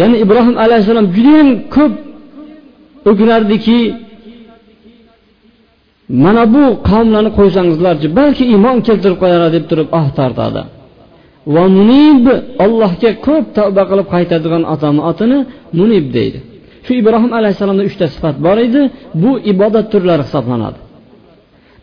Ya'ni 0.00 0.16
ibrohim 0.24 0.56
alayhissalom 0.64 1.06
judayam 1.16 1.48
ko'p 1.74 1.92
o'kinardiki 3.10 3.78
mana 6.24 6.42
bu 6.54 6.64
qavmlarni 6.88 7.30
qo'ysangizlarchi 7.38 8.08
balki 8.18 8.44
iymon 8.54 8.76
keltirib 8.86 9.18
qo'yar 9.22 9.42
deb 9.56 9.64
turib 9.70 9.88
ah 10.00 10.06
tortadi 10.18 10.62
va 11.54 11.64
munib 11.78 12.24
allohga 12.64 13.10
ko'p 13.26 13.44
tavba 13.58 13.82
qilib 13.90 14.08
qaytadigan 14.14 14.62
odamni 14.74 15.02
otini 15.10 15.38
munib 15.78 16.06
deydi. 16.16 16.38
Shu 16.84 16.92
ibrohim 17.00 17.32
alayhissalomda 17.38 17.84
uchta 17.90 18.06
sifat 18.14 18.36
bor 18.46 18.56
edi 18.66 18.82
bu 19.22 19.30
ibodat 19.52 19.86
turlari 19.92 20.22
hisoblanadi. 20.26 20.78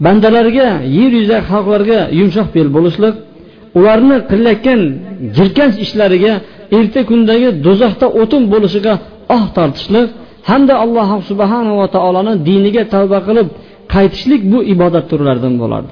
Bandalarga 0.05 0.67
yer 0.97 1.11
yuzidagi 1.17 1.45
xalqlarga 1.51 1.99
yumshoq 2.19 2.47
bel 2.55 2.67
bo'lishlik 2.75 3.15
ularni 3.77 4.17
qilayotgan 4.31 4.79
jirkanch 5.37 5.75
ishlariga 5.85 6.33
erta 6.77 7.01
kundagi 7.09 7.49
do'zaxda 7.65 8.07
o'tin 8.21 8.43
bo'lishiga 8.53 8.93
ah 8.95 9.01
oh 9.35 9.43
tortishlik 9.57 10.07
hamda 10.49 10.73
alloh 10.83 11.09
subhanava 11.29 11.85
taoloni 11.95 12.33
diniga 12.47 12.83
tavba 12.93 13.19
qilib 13.27 13.47
qaytishlik 13.93 14.41
bu 14.53 14.59
ibodat 14.73 15.05
turlaridan 15.11 15.55
bo'lardi 15.61 15.91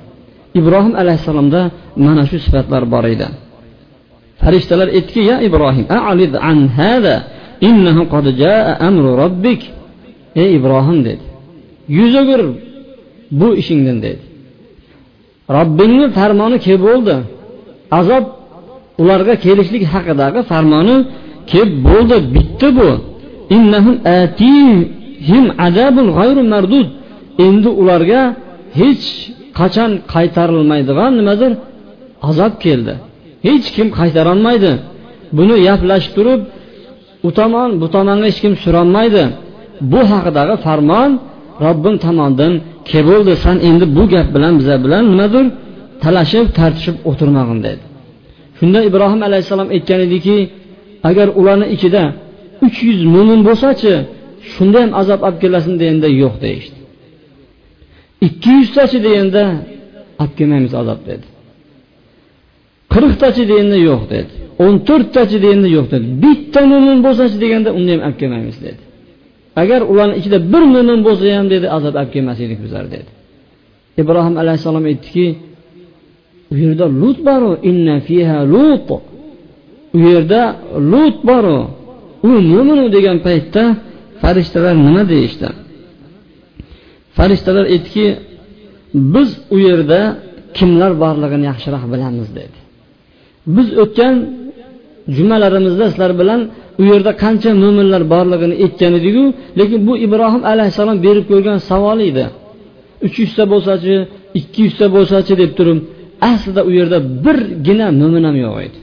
ibrohim 0.59 0.93
alayhissalomda 1.01 1.61
mana 2.05 2.23
shu 2.29 2.37
sifatlar 2.45 2.83
bor 2.93 3.05
edi. 3.13 3.27
Farishtalar 4.41 4.87
aytdiki 4.97 5.21
ya 5.31 5.37
ibrohim 5.47 5.85
a'lid 5.99 6.33
an 6.49 6.57
hada 6.79 7.15
innahu 7.69 8.01
qad 8.13 8.25
jaa 8.41 8.69
amru 8.87 9.09
robbik 9.21 9.61
ey 10.41 10.49
ibrohim 10.57 10.97
dedi. 11.07 11.23
Yuz 11.97 12.13
o'gir 12.21 12.41
bu 13.39 13.47
ishingdan 13.61 13.97
dedi. 14.05 14.21
Robbingni 15.57 16.07
farmoni 16.17 16.57
kelib 16.65 16.83
bo'ldi. 16.89 17.15
Azob 17.99 18.25
ularga 19.01 19.35
kelishlik 19.45 19.83
haqidagi 19.93 20.39
farmoni 20.51 20.95
kelib 21.51 21.75
bo'ldi. 21.87 22.15
Bitdi 22.35 22.67
bu. 22.79 22.89
Endi 27.47 27.69
ularga 27.81 28.21
hech 28.79 29.05
qachon 29.59 29.91
qaytarilmaydigan 30.13 31.11
nimadir 31.19 31.51
azob 32.29 32.53
keldi. 32.65 32.93
Hech 33.47 33.67
kim 33.75 33.87
qaytarolmaydi. 33.99 34.71
Buni 35.37 35.55
gaplashib 35.67 36.13
turib 36.17 36.41
u 37.27 37.29
tomon 37.39 37.69
bu 37.81 37.87
tomonga 37.95 38.25
hech 38.29 38.39
kim 38.43 38.53
surolmaydi. 38.63 39.23
Bu 39.91 40.01
haqidagi 40.11 40.55
farmon 40.65 41.11
robbim 41.65 41.95
tomonidan 42.05 42.53
kelib 42.89 43.07
bo'ldi. 43.11 43.33
San 43.45 43.57
endi 43.69 43.85
bu 43.97 44.03
gap 44.13 44.27
bilan 44.35 44.53
bizlar 44.59 44.79
bilan 44.85 45.03
nimadir 45.11 45.45
talashib 46.03 46.45
tartishib 46.57 46.95
o'tirmag'in 47.09 47.59
dedi. 47.67 47.83
Shunda 48.57 48.79
ibrohim 48.89 49.21
alayhissalom 49.27 49.69
aytgan 49.75 49.99
ediki 50.07 50.37
agar 51.09 51.27
ularni 51.39 51.67
ichida 51.75 52.03
uch 52.65 52.77
yuz 52.87 53.01
mo'min 53.15 53.39
bo'lsachi 53.47 53.93
shunda 54.53 54.77
ham 54.83 54.91
azob 55.01 55.19
olib 55.27 55.39
kelasin 55.43 55.73
deganda 55.81 56.09
yo'q 56.21 56.35
deyishdi. 56.45 56.80
Ikki 58.27 58.51
yuztachi 58.59 58.97
deganda 59.05 59.43
olib 60.21 60.33
kelmaymiz 60.37 60.73
azob 60.81 61.01
dedi. 61.09 61.25
Qirqtachi 62.93 63.43
deganda 63.51 63.77
yo'q 63.89 64.01
dedi. 64.13 64.31
O'n 64.63 64.73
to'rttachi 64.87 65.37
deganda 65.43 65.69
yo'q 65.77 65.87
dedi. 65.93 66.07
Bitta 66.23 66.61
mo'min 66.71 66.97
bo'lsachi 67.05 67.37
deganda 67.43 67.69
unda 67.77 67.91
ham 67.93 68.01
olib 68.07 68.17
kelmaymiz 68.21 68.57
dedi. 68.67 68.81
Agar 69.61 69.81
ularni 69.91 70.15
ichida 70.19 70.37
bir 70.53 70.63
mo'min 70.73 70.99
bo'lsa 71.07 71.23
ham 71.39 71.47
dedi 71.53 71.67
azob 71.77 71.93
olib 71.99 72.11
kelmas 72.15 72.39
edik 72.45 72.59
bizlar 72.65 72.85
dedi. 72.95 73.09
Ibrohim 74.01 74.35
alayhissalom 74.41 74.83
aytdiki 74.91 75.27
u 76.51 76.53
yerda 76.63 76.85
lut 77.01 77.19
boru 77.27 77.51
inna 77.69 77.95
fiha 78.07 78.39
lut. 78.53 78.89
U 79.95 79.97
yerda 80.09 80.41
lut 80.91 81.17
boru 81.29 81.59
u 82.29 82.31
mo'minu 82.51 82.85
degan 82.95 83.17
paytda 83.27 83.63
farishtalar 84.21 84.75
nima 84.87 85.03
deyishdi? 85.13 85.47
Farishtalar 87.21 87.65
aytdiki 87.73 88.05
biz 89.15 89.29
u 89.55 89.57
yerda 89.67 89.99
kimlar 90.57 90.91
borligini 91.03 91.45
yaxshiroq 91.51 91.83
bilamiz 91.93 92.29
dedi. 92.39 92.57
Biz 93.55 93.67
o'tgan 93.83 94.15
jumalarimizda 95.17 95.85
sizlar 95.91 96.11
bilan 96.21 96.41
u 96.81 96.83
yerda 96.91 97.11
qancha 97.23 97.51
mo'minlar 97.63 98.03
borligini 98.13 98.55
aytgan 98.65 98.93
ediku 98.99 99.23
lekin 99.59 99.79
bu 99.87 99.93
ibrohim 100.05 100.43
alayhissalom 100.51 100.97
berib 101.05 101.25
ko'rgan 101.31 101.57
savol 101.69 101.99
edi. 102.09 102.25
Uch 103.05 103.15
yuzta 103.23 103.43
bo'lsachi 103.53 103.95
ikki 104.39 104.59
yuzta 104.67 104.85
bo'lsachi 104.95 105.33
deb 105.41 105.51
turib 105.57 105.79
aslida 106.31 106.61
u 106.69 106.71
yerda 106.79 106.97
birgina 107.25 107.87
mo'min 107.99 108.23
ham 108.27 108.37
yo'q 108.45 108.57
edi. 108.67 108.77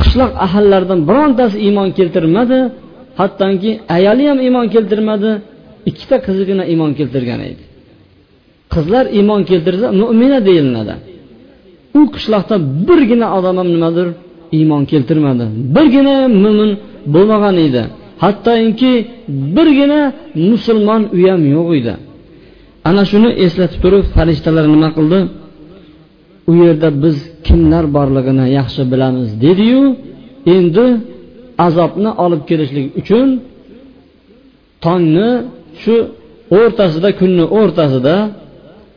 Qishloq 0.00 0.32
ahallaridan 0.46 1.00
birontasi 1.08 1.56
iymon 1.66 1.88
keltirmadi 1.98 2.58
hattoki 3.20 3.70
ayoli 3.96 4.24
ham 4.30 4.38
iymon 4.46 4.66
keltirmadi 4.74 5.30
ikkita 5.90 6.16
qizigina 6.26 6.64
iymon 6.72 6.92
keltirgan 6.98 7.40
edi. 7.50 7.62
Qizlar 8.74 9.04
iymon 9.18 9.40
keltirsa 9.50 9.86
mo'mina 10.02 10.38
deyilinadi 10.48 10.94
u 11.98 12.00
qishloqda 12.14 12.56
birgina 12.88 13.26
odam 13.38 13.56
ham 13.60 13.68
nimadir 13.74 14.08
iymon 14.58 14.82
keltirmadi. 14.92 15.44
Birgina 15.76 16.16
mo'min 16.44 16.70
bo'lmagan 17.14 17.56
edi. 17.66 17.82
Hattoki 18.22 18.92
birgina 19.56 20.00
musulmon 20.50 21.02
uy 21.16 21.24
ham 21.32 21.42
yo'q 21.56 21.68
edi. 21.80 21.94
Ana 22.88 23.02
shuni 23.10 23.30
eslatib 23.44 23.80
turib 23.84 24.04
farishtalar 24.14 24.64
nima 24.74 24.90
qildi? 24.96 25.20
U 26.50 26.52
yerda 26.64 26.88
biz 27.02 27.16
kimlar 27.46 27.84
borligini 27.96 28.46
yaxshi 28.58 28.82
bilamiz 28.92 29.28
dediyu 29.44 29.82
endi 30.56 30.86
azobni 31.66 32.10
olib 32.24 32.42
kelishlik 32.50 32.86
uchun 33.00 33.26
tongni 34.84 35.30
shu 35.80 35.94
o'rtasida 36.58 37.10
kunni 37.20 37.44
o'rtasida 37.58 38.16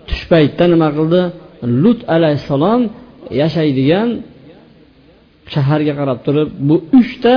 tush 0.08 0.24
paytda 0.32 0.66
nima 0.74 0.90
qildi? 0.98 1.22
Lut 1.84 2.00
alayhissalom 2.16 2.82
yashaydigan 3.42 4.10
shaharga 5.54 5.94
qarab 6.00 6.20
turib 6.26 6.50
bu 6.68 6.76
uchta 7.00 7.36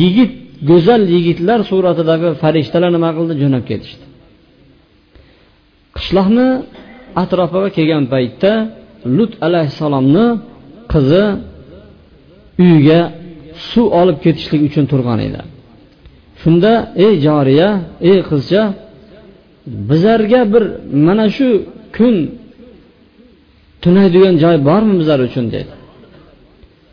yigit 0.00 0.32
go'zal 0.70 1.02
yigitlar 1.14 1.58
suratidagi 1.70 2.28
farishtalar 2.42 2.90
nima 2.96 3.10
qildi? 3.16 3.32
Jo'nab 3.42 3.64
ketishdi. 3.70 4.04
Qishloqni 5.96 6.48
atrofiga 7.22 7.68
kelgan 7.76 8.04
paytda 8.14 8.52
lut 9.16 9.32
alayhissalomni 9.46 10.26
qizi 10.92 11.24
uyiga 12.62 13.00
suv 13.70 13.86
olib 14.00 14.18
ketishlik 14.24 14.60
uchun 14.68 14.84
turgan 14.92 15.18
edi. 15.28 15.40
Shunda 16.42 16.72
ey 17.04 17.14
joriya 17.26 17.68
ey 18.10 18.18
qizcha 18.30 18.62
bizlarga 19.90 20.40
bir 20.52 20.64
mana 21.06 21.26
shu 21.36 21.48
kun 21.96 22.14
tunaydigan 23.82 24.34
joy 24.42 24.56
bormi 24.68 24.94
bizlar 25.00 25.20
uchun 25.28 25.46
dedi 25.54 25.72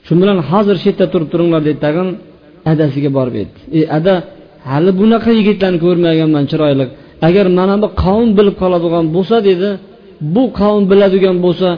shu 0.05 0.13
bilan 0.21 0.37
hozir 0.49 0.75
shu 0.81 0.87
yerda 0.89 1.05
turib 1.13 1.27
turinglar 1.33 1.61
dedi 1.67 1.79
tag'in 1.85 2.09
adasiga 2.71 3.09
borib 3.17 3.35
aytdi. 3.41 3.59
Ey 3.77 3.83
ada 3.97 4.13
hali 4.69 4.91
bunaqa 5.01 5.29
yigitlarni 5.39 5.79
ko'rmaganman 5.85 6.45
chiroyli. 6.51 6.85
Agar 7.27 7.45
mana 7.59 7.75
bu 7.83 7.87
qavm 8.03 8.29
bilib 8.37 8.55
qoladigan 8.61 9.05
bo'lsa 9.15 9.37
dedi 9.49 9.69
bu 10.35 10.43
qavm 10.59 10.83
biladigan 10.91 11.37
bo'lsa 11.45 11.69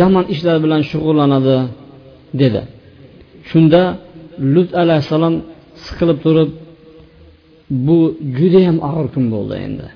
yomon 0.00 0.24
ishlar 0.34 0.56
bilan 0.64 0.82
shug'ullanadi 0.90 1.56
dedi 2.40 2.60
shunda 3.50 3.82
lut 4.54 4.70
alayhissalom 4.82 5.34
siqilib 5.84 6.18
turib 6.24 6.50
bu 7.70 7.98
judayam 8.38 8.78
og'ir 8.88 9.06
kun 9.14 9.24
bo'ldi 9.34 9.54
endi. 9.66 9.86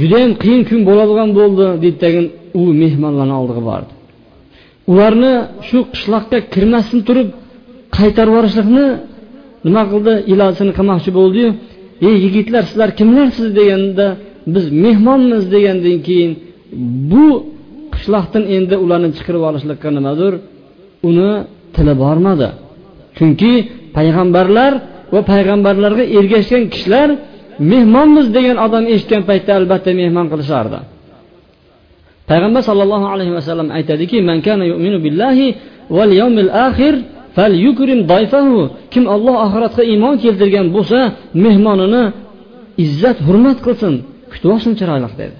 Judayam 0.00 0.32
qiyin 0.42 0.62
kun 0.68 0.80
bo'ladigan 0.88 1.30
bo'ldi 1.38 1.64
deydidagi 1.82 2.20
u 2.60 2.62
mehmonlarni 2.82 3.34
oldiga 3.40 3.62
bordi. 3.70 3.92
Ularni 4.90 5.32
shu 5.68 5.78
qishloqqa 5.92 6.38
kirmasdan 6.52 7.00
turib 7.08 7.28
qaytarib 7.96 8.32
yuborishlikni 8.32 8.86
nima 9.66 9.82
qildi? 9.92 10.12
Ilojini 10.32 10.72
qilmoqchi 10.78 11.10
bo'ldiyu 11.18 11.48
ey 12.08 12.14
yigitlar 12.24 12.62
sizlar 12.68 12.90
kimlarsiz 12.98 13.48
deganda 13.58 14.06
biz 14.54 14.64
mehmonmiz 14.84 15.44
degandan 15.54 15.98
keyin 16.08 16.32
bu 17.12 17.26
qishloqdan 17.94 18.44
endi 18.56 18.74
ularni 18.84 19.08
chiqarib 19.16 19.42
olishlikqa 19.48 19.88
nimadir 19.98 20.32
uni 21.08 21.30
tili 21.74 21.94
bormadi. 22.02 22.48
Chunki 23.16 23.52
payg'ambarlar 23.96 24.72
va 25.12 25.20
payg'ambarlarga 25.32 26.04
ergashgan 26.18 26.64
kishilar 26.72 27.08
mehmonmiz 27.72 28.26
degan 28.36 28.56
odam 28.66 28.84
eshitgan 28.94 29.22
paytda 29.30 29.52
albatta 29.58 29.90
mehmon 30.00 30.26
qilishardi. 30.32 30.78
Payg'ambar 32.30 32.62
sollallohu 32.68 33.06
alayhi 33.14 33.32
vasallam 33.38 33.68
aytadiki 33.78 34.16
man 34.28 34.38
kana 34.46 34.64
yu'minu 34.72 34.98
billahi 35.06 35.46
val 35.96 36.10
yawmil 36.20 36.50
akhir 36.66 36.94
falyukrim 37.36 38.00
dayfahu. 38.12 38.58
Kim 38.92 39.04
Alloh 39.14 39.36
oxiratga 39.46 39.82
iymon 39.92 40.14
keltirgan 40.24 40.66
bo'lsa 40.76 40.98
mehmonini 41.44 42.04
izzat 42.84 43.18
hurmat 43.26 43.58
qilsin 43.66 43.94
kutib 44.32 44.48
olsin 44.54 44.72
chiroyli 44.80 45.08
dedi. 45.22 45.36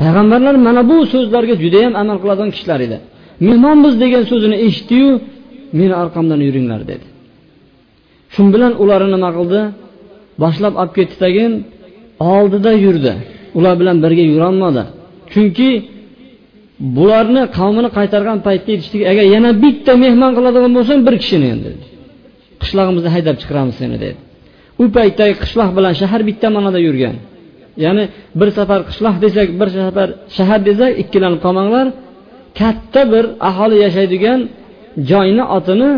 Payg'ambarlar 0.00 0.54
mana 0.66 0.82
bu 0.90 0.96
so'zlarga 1.12 1.54
judayam 1.64 1.92
amal 2.02 2.16
qiladigan 2.22 2.50
kishilar 2.54 2.80
edi. 2.86 2.98
Mehmonmiz 3.46 3.94
degan 4.02 4.22
so'zini 4.30 4.56
eshitdiyu 4.66 5.10
meni 5.78 5.94
orqamdan 6.02 6.40
yuringlar 6.48 6.80
dedi. 6.92 7.06
Shu 8.34 8.42
bilan 8.54 8.72
ularni 8.82 9.10
nima 9.16 9.30
qildi? 9.38 9.60
Boshlab 10.42 10.74
olib 10.80 10.92
ketdi 10.98 11.16
tagin 11.24 11.52
oldida 12.34 12.72
yurdi. 12.84 13.12
Ular 13.58 13.74
bilan 13.80 13.96
birga 14.04 14.24
yurolmadi. 14.32 14.82
Chunki 15.32 15.70
bularni 16.96 17.42
qavmini 17.58 17.90
qaytargan 17.98 18.38
paytda 18.46 18.68
aytishdiki 18.74 19.04
agar 19.12 19.24
yana 19.34 19.50
bitta 19.64 19.92
mehmon 20.04 20.32
qiladigan 20.36 20.72
bo'lsang 20.78 21.00
bir 21.06 21.14
kishini 21.22 21.46
endi 21.54 21.70
qishlog'imizda 22.62 23.10
haydab 23.16 23.36
chiqaramiz 23.42 23.74
seni 23.80 23.96
dedi. 24.04 24.16
U 24.82 24.84
paytdagi 24.96 25.34
qishloq 25.42 25.70
bilan 25.78 25.92
shahar 26.00 26.20
bitta 26.28 26.46
ma'noda 26.56 26.80
yurgan. 26.86 27.16
Ya'ni 27.84 28.04
bir 28.40 28.48
safar 28.58 28.80
qishloq 28.88 29.16
desak 29.24 29.48
bir 29.60 29.68
safar 29.78 30.08
shahar 30.36 30.60
desak 30.68 30.90
ikkilanib 31.02 31.40
qolmanglar. 31.44 31.86
Katta 32.60 33.02
bir 33.12 33.24
aholi 33.48 33.76
yashaydigan 33.84 34.40
joyni 35.10 35.44
otini 35.56 35.90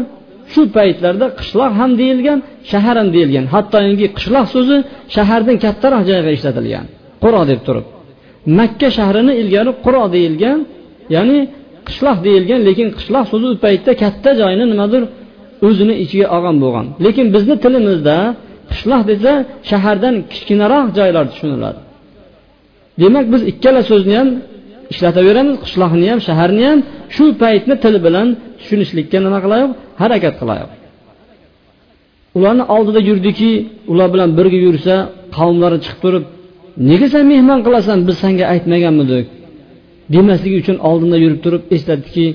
shu 0.53 0.63
paytlarda 0.77 1.27
qishloq 1.39 1.73
ham 1.81 1.91
deyilgan 2.01 2.39
shahar 2.71 2.97
ham 3.01 3.09
deyilgan. 3.17 3.45
Hattoki 3.55 4.07
qishloq 4.19 4.47
so'zi 4.55 4.77
shahardan 5.15 5.57
kattaroq 5.65 6.03
joyga 6.11 6.31
ishlatilgan. 6.37 6.87
Quro 7.23 7.43
deb 7.51 7.61
turib. 7.67 7.87
Makka 8.59 8.89
shahrini 8.99 9.33
ilgari 9.43 9.73
quro 9.85 10.05
deyilgan 10.17 10.59
ya'ni 11.17 11.39
qishloq 11.89 12.19
deyilgan 12.27 12.61
lekin 12.69 12.89
qishloq 12.99 13.25
so'zi 13.33 13.47
u 13.53 13.55
paytda 13.65 13.93
katta 14.03 14.31
joyni 14.41 14.65
nimadir 14.73 15.03
o'zini 15.67 15.95
ichiga 16.05 16.27
olgan 16.37 16.57
bo'lgan. 16.65 16.87
Lekin 17.05 17.27
bizni 17.35 17.55
tilimizda 17.65 18.17
qishloq 18.71 19.03
desa 19.11 19.33
shahardan 19.71 20.15
kichkinaroq 20.33 20.87
joylar 20.99 21.25
tushuniladi. 21.33 21.81
Demak 23.03 23.27
biz 23.33 23.43
ikkala 23.53 23.81
so'zni 23.91 24.15
ham 24.21 24.29
ishlataveramiz 24.93 25.57
qishloqni 25.65 26.07
ham 26.13 26.21
shaharni 26.29 26.63
ham 26.69 26.79
shu 27.15 27.25
paytni 27.43 27.75
tili 27.85 27.99
bilan 28.07 28.29
tushunishlikka 28.61 29.19
nima 29.27 29.39
qilaylik 29.45 29.73
harakat 30.03 30.35
qilaylik 30.41 30.73
ularni 32.39 32.65
oldida 32.77 33.01
yurdiki 33.09 33.51
ular 33.93 34.09
bilan 34.15 34.31
birga 34.39 34.59
yursa 34.67 34.95
qavmlari 35.37 35.79
chiqib 35.85 36.01
turib 36.05 36.25
nega 36.91 37.07
sen 37.15 37.25
mehmon 37.33 37.61
qilasan 37.67 37.99
biz 38.09 38.17
senga 38.25 38.45
aytmaganmidik? 38.55 39.27
demasligi 40.13 40.57
uchun 40.63 40.77
oldinda 40.89 41.17
yurib 41.25 41.41
turib 41.45 41.63
eslatdiki 41.77 42.27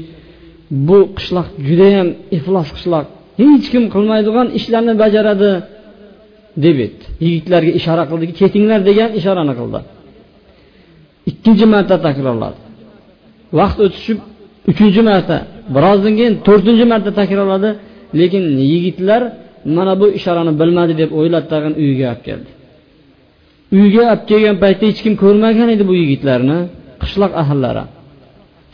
bu 0.88 0.98
qishloq 1.18 1.48
judayam 1.68 2.08
iflos 2.38 2.70
qishloq. 2.76 3.06
Hech 3.42 3.66
kim 3.74 3.84
qilmaydigan 3.96 4.48
ishlarni 4.60 4.94
bajaradi 5.04 5.52
deb 6.66 6.78
aytdi 6.86 7.06
yigitlarga 7.26 7.72
ishora 7.80 8.04
qildiki 8.12 8.34
ketinglar 8.42 8.80
degan 8.90 9.10
ishorani 9.20 9.54
qildi. 9.60 9.80
Ikkinchi 11.30 11.66
marta 11.74 11.96
takrorladi. 12.08 12.60
Vaqt 13.60 13.78
o'tishib 13.86 14.20
uchinchi 14.72 15.02
marta 15.10 15.38
birozdan 15.76 16.14
keyin 16.20 16.34
to'rtinchi 16.48 16.86
marta 16.92 17.12
takrorladi. 17.20 17.70
Lekin 18.20 18.44
yigitlar 18.72 19.22
mana 19.76 19.94
bu 20.02 20.06
ishorani 20.18 20.54
bilmadi 20.62 20.94
deb 21.02 21.10
o'ylab 21.20 21.46
tag'in 21.52 21.74
uyiga 21.82 22.06
olib 22.12 22.22
keldi. 22.28 22.50
Uyga 23.78 24.04
olib 24.12 24.24
kelgan 24.30 24.56
paytda 24.64 24.84
hech 24.90 25.00
kim 25.06 25.14
ko'rmagan 25.24 25.70
edi 25.76 25.84
bu 25.90 25.94
yigitlarni 26.02 26.58
qishloq 27.02 27.32
ahillari. 27.42 27.84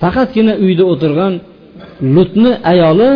Faqatgina 0.02 0.54
uyda 0.66 0.84
o'tirgan 0.94 1.34
lutni 2.16 2.52
ayoli 2.72 3.12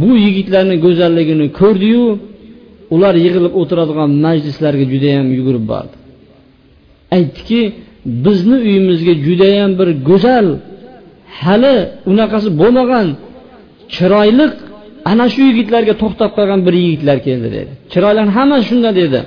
bu 0.00 0.10
yigitlarni 0.24 0.76
go'zalligini 0.84 1.46
ko'rdiyu 1.60 2.04
ular 2.94 3.14
yig'ilib 3.24 3.54
o'tiradigan 3.60 4.10
majlislarga 4.24 4.84
judayam 4.92 5.26
yugurib 5.38 5.64
bordi. 5.72 5.94
Aytdiki 7.16 7.60
bizni 8.24 8.56
uyimizga 8.66 9.14
judayam 9.26 9.70
bir 9.78 9.88
go'zal 10.08 10.46
hali 11.40 11.76
unaqasi 12.10 12.48
bo'lmagan 12.60 13.06
chiroyli 13.94 14.46
ana 15.10 15.26
shu 15.34 15.40
yigitlarga 15.48 15.94
to'xtab 16.02 16.30
qolgan 16.36 16.60
bir 16.66 16.74
yigitlar 16.84 17.18
keldi 17.26 17.48
dedi. 17.56 17.72
Chiroylar 17.92 18.26
hammasi 18.36 18.64
shunda 18.70 18.90
dedi. 19.00 19.20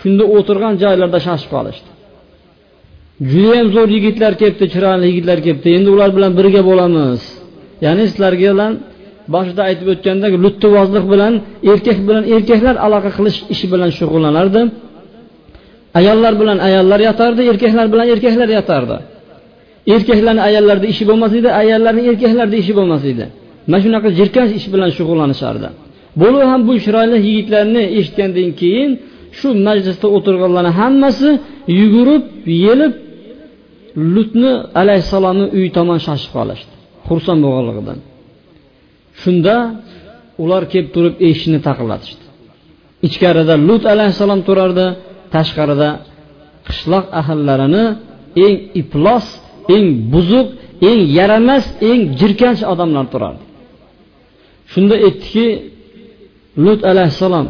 Shunda 0.00 0.24
o'tirgan 0.36 0.74
joylarda 0.82 1.18
shoshib 1.26 1.50
qolishdi. 1.54 1.88
Judayam 3.30 3.68
zo'r 3.76 3.88
yigitlar 3.96 4.32
kelibdi 4.40 4.66
chiroyli 4.74 5.04
yigitlar 5.10 5.38
kelibdi. 5.44 5.68
Endi 5.78 5.88
ular 5.94 6.10
bilan 6.16 6.32
birga 6.38 6.62
bo'lamiz. 6.70 7.20
Ya'ni 7.84 8.04
sizlarga 8.10 8.48
bilan 8.54 8.72
boshida 9.34 9.62
aytib 9.68 9.88
o'tgandek 9.94 10.32
luttivozlik 10.44 11.04
bilan 11.12 11.32
erkak 11.72 11.98
bilan 12.08 12.24
erkaklar 12.34 12.74
aloqa 12.86 13.10
qilish 13.16 13.38
ishi 13.54 13.66
bilan 13.72 13.90
shug'ullanardi 13.98 14.60
ayollar 15.98 16.32
bilan 16.40 16.58
ayollar 16.68 17.00
yotardi 17.08 17.42
erkaklar 17.52 17.86
bilan 17.92 18.06
erkaklar 18.14 18.48
yotardi. 18.58 18.96
Erkaklarni 19.94 20.42
ayollarda 20.48 20.86
ishi 20.92 21.04
bo'lmas 21.10 21.32
edi 21.38 21.48
ayollarni 21.62 22.02
erkaklarda 22.10 22.56
ishi 22.62 22.72
bo'lmas 22.78 23.02
edi 23.12 23.24
mana 23.66 23.78
shunaqa 23.84 24.08
jirkanch 24.18 24.52
ish 24.58 24.66
bilan 24.74 24.90
shug'ullanishardi. 24.96 25.68
Bo'lib 26.20 26.42
ham 26.50 26.60
bu 26.68 26.72
chiroyli 26.84 27.16
yigitlarni 27.28 27.82
eshitgandan 27.98 28.50
keyin 28.60 28.90
shu 29.38 29.48
majlisda 29.66 30.06
o'tirganlarni 30.16 30.72
hammasi 30.80 31.28
yugurib 31.80 32.24
yelib 32.66 32.92
lutni 34.14 34.52
alayhissalomni 34.80 35.46
uyi 35.56 35.68
tomon 35.76 35.98
shoshib 36.06 36.30
qolishdi 36.36 36.72
xursand 37.08 37.40
bo'lganligidan. 37.44 37.98
Shunda 39.22 39.56
ular 40.42 40.62
kelib 40.72 40.88
turib 40.94 41.14
eshikni 41.28 41.60
taqillatishdi. 41.68 42.24
Ichkarida 43.06 43.54
lut 43.68 43.82
alayhissalom 43.94 44.40
turardi 44.48 44.86
tashqarida 45.34 45.90
qishloq 46.66 47.04
ahillarini 47.20 47.84
eng 48.44 48.56
iflos 48.80 49.26
eng 49.74 49.86
buzuq 50.12 50.48
eng 50.88 51.00
yaramas 51.18 51.64
eng 51.90 52.00
jirkanch 52.18 52.62
odamlar 52.72 53.04
turardi. 53.12 53.44
Shunda 54.72 54.96
aytdiki 55.06 55.46
lut 56.64 56.80
alayhissalom 56.90 57.46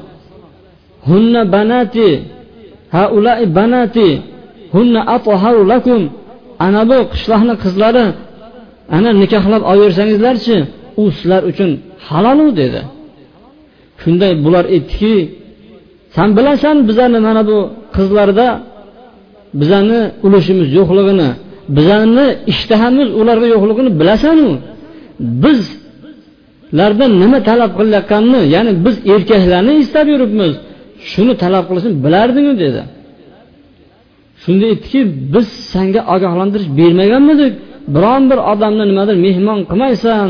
hunna 1.09 1.41
banati 1.55 2.09
haulai 2.97 3.45
banati 3.59 4.09
hunna 4.75 5.01
atharu 5.17 5.63
lakum 5.73 6.03
ana 6.67 6.83
bu 6.91 6.99
qishloqni 7.13 7.55
qizlari 7.65 8.07
ana 8.97 9.11
nikohlab 9.23 9.63
olaversangizlarchi 9.71 10.57
u 11.03 11.05
sizlar 11.17 11.43
uchun 11.51 11.71
halolu 12.09 12.47
dedi. 12.61 12.83
Shunday 14.03 14.33
bular 14.45 14.65
aytdiki 14.75 15.15
san 16.15 16.29
bilasan 16.37 16.77
bizani 16.89 17.19
mana 17.27 17.43
bu 17.51 17.59
qizlarda 17.97 18.47
bizani 19.61 20.01
ulushimiz 20.27 20.69
yo'qligini 20.79 21.29
bizani 21.77 22.27
ishtahamiz 22.53 23.09
ularga 23.21 23.47
yo'qligini 23.55 23.91
bilasanu. 24.01 24.51
Bizlardan 25.45 27.11
nima 27.23 27.39
talab 27.49 27.71
qilayotganini 27.79 28.41
ya'ni 28.55 28.73
biz 28.85 28.97
erkaklarni 29.15 29.73
istab 29.83 30.07
yuribmiz 30.15 30.53
shuni 31.11 31.35
talab 31.43 31.65
qilishni 31.69 31.93
bilardingu 32.05 32.55
dedi. 32.65 32.83
Shunda 34.43 34.65
aytdiki 34.73 35.01
biz 35.35 35.47
senga 35.73 36.01
ogohlantirish 36.15 36.69
bermaganmidik. 36.79 37.53
Biron 37.95 38.23
bir 38.31 38.39
odamni 38.53 38.85
nimadir 38.91 39.17
mehmon 39.27 39.59
qilmaysan 39.71 40.29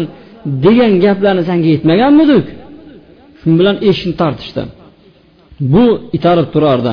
degan 0.65 0.93
gaplarni 1.05 1.43
senga 1.51 1.69
aytmaganmidik 1.75 2.47
shu 3.41 3.47
bilan 3.59 3.77
eshikni 3.89 4.15
tortishdi. 4.23 4.63
Bu 5.73 5.85
itarib 6.17 6.49
turardi. 6.55 6.93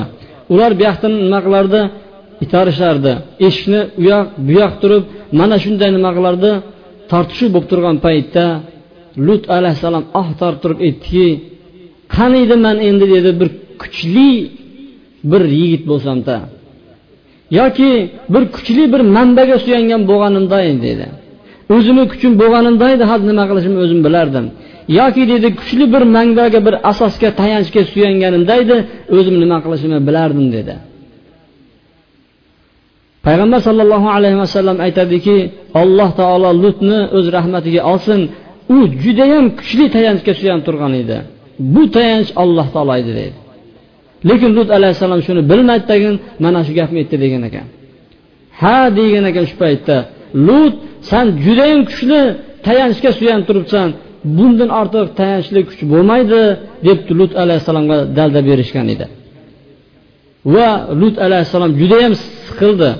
Ular 0.52 0.70
bu 0.78 0.82
yoqdan 0.88 1.12
nima 1.24 1.40
qilardi 1.46 1.80
itarishardi 2.44 3.12
eshikni 3.46 3.80
u 4.00 4.02
yoq 4.12 4.26
bu 4.46 4.52
yoq 4.60 4.72
turib 4.82 5.04
mana 5.40 5.56
shunday 5.64 5.90
nima 5.96 6.10
qilardi 6.16 6.50
tortishuv 7.10 7.48
bo'lib 7.54 7.68
turgan 7.72 7.96
paytda 8.06 8.44
lut 9.26 9.44
alayhissalom 9.56 10.04
ah 10.20 10.20
oh 10.20 10.28
tortirib 10.40 10.62
turib 10.62 10.78
aytdiki 10.86 11.26
qaniydi 12.16 12.56
man 12.64 12.76
endi? 12.88 13.06
dedi 13.14 13.30
bir 13.40 13.48
kuchli 13.82 14.30
bir 15.30 15.42
yigit 15.60 15.82
bo'lsamda. 15.90 16.36
Yoki 17.58 17.90
bir 18.32 18.42
kuchli 18.54 18.82
bir 18.92 19.02
manbaga 19.16 19.56
suyangan 19.64 20.02
bo'lganimda 20.10 20.58
dedi. 20.86 21.06
O'zimni 21.74 22.04
kuchim 22.12 22.32
bo'lganimda 22.42 22.86
edi 22.94 23.04
hozir 23.10 23.26
nima 23.32 23.44
qilishimni 23.50 23.78
o'zim 23.84 24.00
bilardim. 24.06 24.46
Yoki 24.98 25.22
dedi 25.32 25.48
kuchli 25.58 25.84
bir 25.94 26.02
manbaga 26.16 26.60
bir 26.66 26.74
asosga 26.90 27.28
tayanchga 27.40 27.82
suyanganimda 27.92 28.54
edi 28.62 28.76
o'zim 29.16 29.36
nima 29.42 29.58
qilishimni 29.64 29.98
bilardim 30.08 30.46
dedi. 30.56 30.74
Payg'ambar 33.26 33.60
sollallohu 33.68 34.08
alayhi 34.16 34.38
vasallam 34.44 34.76
aytadiki 34.86 35.36
alloh 35.82 36.10
taolo 36.20 36.50
lutni 36.62 37.00
o'z 37.16 37.26
rahmatiga 37.36 37.80
olsin 37.92 38.20
u 38.74 38.76
judayam 39.04 39.46
kuchli 39.58 39.84
tayanchga 39.96 40.32
suyanib 40.40 40.62
turgan 40.68 40.92
edi. 41.02 41.16
Bu 41.74 41.82
tayanch 41.96 42.30
alloh 42.42 42.66
taolo 42.74 42.94
edi 43.02 43.12
deydi 43.20 43.38
lekin 44.28 44.50
lut 44.56 44.68
alayhissalom 44.78 45.20
shuni 45.26 45.42
bilmadi 45.50 45.84
tagin 45.90 46.14
mana 46.44 46.60
shu 46.66 46.72
gapni 46.78 46.98
aytdi 47.02 47.16
degan 47.24 47.42
ekan. 47.48 47.66
Ha 48.60 48.78
degan 48.98 49.24
ekan 49.30 49.44
shu 49.50 49.56
paytda 49.62 49.96
lut 50.46 50.74
san 51.10 51.26
judayam 51.44 51.80
kuchli 51.90 52.20
tayanchga 52.66 53.10
suyanib 53.18 53.44
turibsan 53.48 53.88
bundan 54.36 54.70
ortiq 54.80 55.06
tayanchli 55.18 55.60
kuch 55.68 55.82
bo'lmaydi 55.92 56.40
deb 56.86 56.98
lut 57.18 57.32
alayhissalomga 57.42 57.98
dalda 58.18 58.40
berishgan 58.48 58.86
edi. 58.94 59.06
Va 60.54 60.68
lut 61.00 61.16
alayhissalom 61.26 61.70
judayam 61.80 62.14
siqildi. 62.22 62.90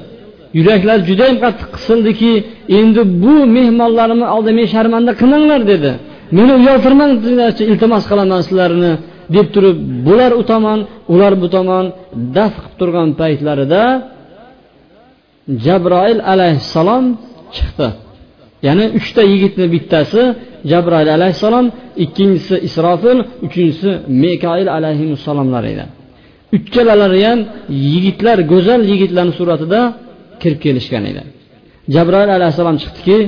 Yuraklar 0.59 0.99
judayam 1.09 1.37
qattiq 1.45 1.69
qisildiki 1.77 2.33
endi 2.79 3.03
bu 3.23 3.35
mehmonlarimni 3.57 4.27
oldida 4.35 4.53
men 4.59 4.67
sharmanda 4.75 5.13
qilmanglar 5.21 5.61
dedi. 5.73 5.93
Meni 6.37 6.53
uyaltirmanglarchi 6.61 7.63
iltimos 7.71 8.05
qilaman 8.11 8.41
sizlarni 8.47 8.93
deb 9.35 9.47
turib 9.55 9.77
bular 10.07 10.33
u 10.41 10.43
tomon 10.51 10.79
ular 11.13 11.33
bu 11.43 11.49
tomon 11.57 11.85
daf 12.37 12.53
qilib 12.57 12.75
turgan 12.81 13.09
paytlarida 13.21 13.83
jabroil 15.65 16.19
alayhissalom 16.33 17.05
chiqdi. 17.57 17.89
Ya'ni 18.66 18.85
uchta 18.98 19.22
yigitni 19.33 19.66
bittasi 19.75 20.22
jabroil 20.70 21.09
alayhissalom 21.16 21.66
ikkinchisi 22.05 22.55
isrofil 22.68 23.18
uchinchisi 23.46 23.90
mekail 24.25 24.66
alayhissalomlar 24.77 25.64
edi 25.72 25.85
uchalalari 26.57 27.20
ham 27.29 27.38
yigitlar 27.92 28.38
go'zal 28.53 28.81
yigitlarni 28.90 29.35
suratida 29.38 29.81
kirib 30.42 30.61
kelishgan 30.64 31.05
edi 31.11 31.22
jabroil 31.94 32.31
alayhissalom 32.38 32.77
chiqdiki 32.83 33.18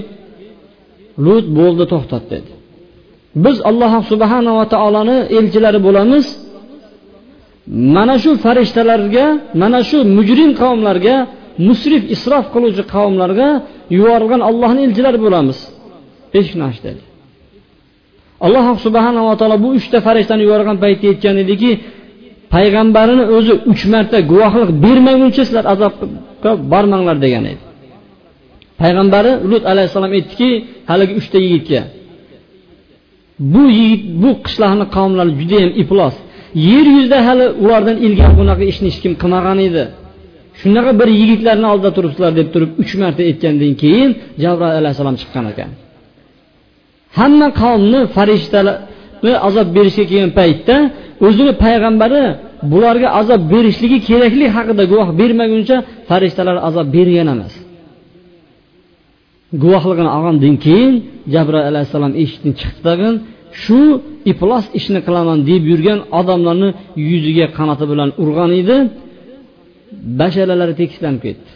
lut 1.25 1.47
bo'ldi 1.59 1.85
to'xtat 1.93 2.25
dedi. 2.33 2.51
Biz 3.45 3.57
alloh 3.71 3.93
subhanava 4.11 4.65
taoloni 4.75 5.19
elchilari 5.39 5.81
bo'lamiz 5.87 6.25
mana 7.97 8.15
shu 8.23 8.31
farishtalarga 8.45 9.27
mana 9.63 9.81
shu 9.89 9.99
mujrim 10.17 10.51
qavmlarga 10.63 11.17
musrif 11.69 12.03
isrof 12.15 12.45
qiluvchi 12.55 12.83
qavmlarga 12.95 13.49
yuborilgan 13.97 14.41
ollohni 14.49 14.81
elchilari 14.87 15.19
bo'lamiz. 15.25 15.59
Eshikni 16.39 16.65
och 16.71 16.79
dedi 16.87 17.03
alloh 18.47 18.67
subhanava 18.87 19.35
taolo 19.41 19.57
bu 19.65 19.69
uchta 19.79 19.99
farishtani 20.07 20.43
yuborgan 20.47 20.77
paytda 20.85 21.07
aytgan 21.13 21.37
ediki 21.45 21.71
payg'ambarini 22.55 23.25
o'zi 23.37 23.53
uch 23.73 23.83
marta 23.93 24.19
guvohlik 24.33 24.71
bermaguncha 24.85 25.43
sizlar 25.49 25.65
azobga 25.75 26.51
bormanglar 26.73 27.17
degan 27.25 27.45
edi. 27.53 27.63
Payg'ambari 28.81 29.33
lut 29.51 29.65
alayhissalom 29.73 30.13
aytdiki 30.19 30.49
haligi 30.91 31.15
uchta 31.21 31.39
yigitga 31.45 31.81
bu 33.53 33.63
yigit 33.79 34.03
bu 34.23 34.31
qishloqni 34.45 34.85
qavmlari 34.97 35.33
judayam 35.41 35.73
iflos. 35.83 36.15
Yer 36.69 36.87
yuzida 36.97 37.19
hali 37.27 37.47
ulardan 37.65 37.97
ilgari 38.07 38.35
bunaqa 38.41 38.65
ishni 38.73 38.87
hech 38.91 38.99
kim 39.05 39.13
qilmagan 39.23 39.59
edi. 39.69 39.85
Shunaqa 40.61 40.93
bir 41.01 41.09
yigitlarni 41.21 41.67
oldida 41.73 41.91
turibsizlar 41.97 42.33
deb 42.41 42.49
turib 42.55 42.71
uch 42.83 42.93
marta 43.03 43.23
aytgandan 43.29 43.73
keyin 43.83 44.11
jabroil 44.43 44.77
alayhissalom 44.81 45.17
chiqqan 45.21 45.45
ekan. 45.53 45.71
Hamma 47.19 47.49
qavmni 47.63 48.01
farishtalarni 48.17 49.33
azob 49.49 49.69
berishga 49.77 50.05
kelgan 50.11 50.33
paytda 50.41 50.77
o'zini 51.27 51.53
payg'ambari 51.65 52.25
bularga 52.73 53.09
azob 53.21 53.43
berishligi 53.53 53.99
keraklik 54.09 54.51
haqida 54.57 54.83
guvoh 54.93 55.09
bermaguncha 55.21 55.77
farishtalar 56.11 56.57
azob 56.69 56.87
bergan 56.97 57.29
emas. 57.35 57.55
Guvohligini 59.63 60.11
olgandan 60.17 60.57
keyin 60.67 60.93
jabroil 61.35 61.67
alayhissalom 61.73 62.13
eshikdan 62.23 62.53
chiqdi 62.61 62.81
tag'in 62.89 63.15
shu 63.63 63.81
iflos 64.31 64.65
ishni 64.79 65.01
qilaman 65.07 65.39
deb 65.51 65.63
yurgan 65.71 66.01
odamlarni 66.21 66.69
yuziga 67.11 67.47
qanoti 67.59 67.85
bilan 67.93 68.11
urgan 68.23 68.51
edi. 68.61 68.77
Basharalari 70.21 70.75
tekislanib 70.81 71.21
ketdi. 71.27 71.51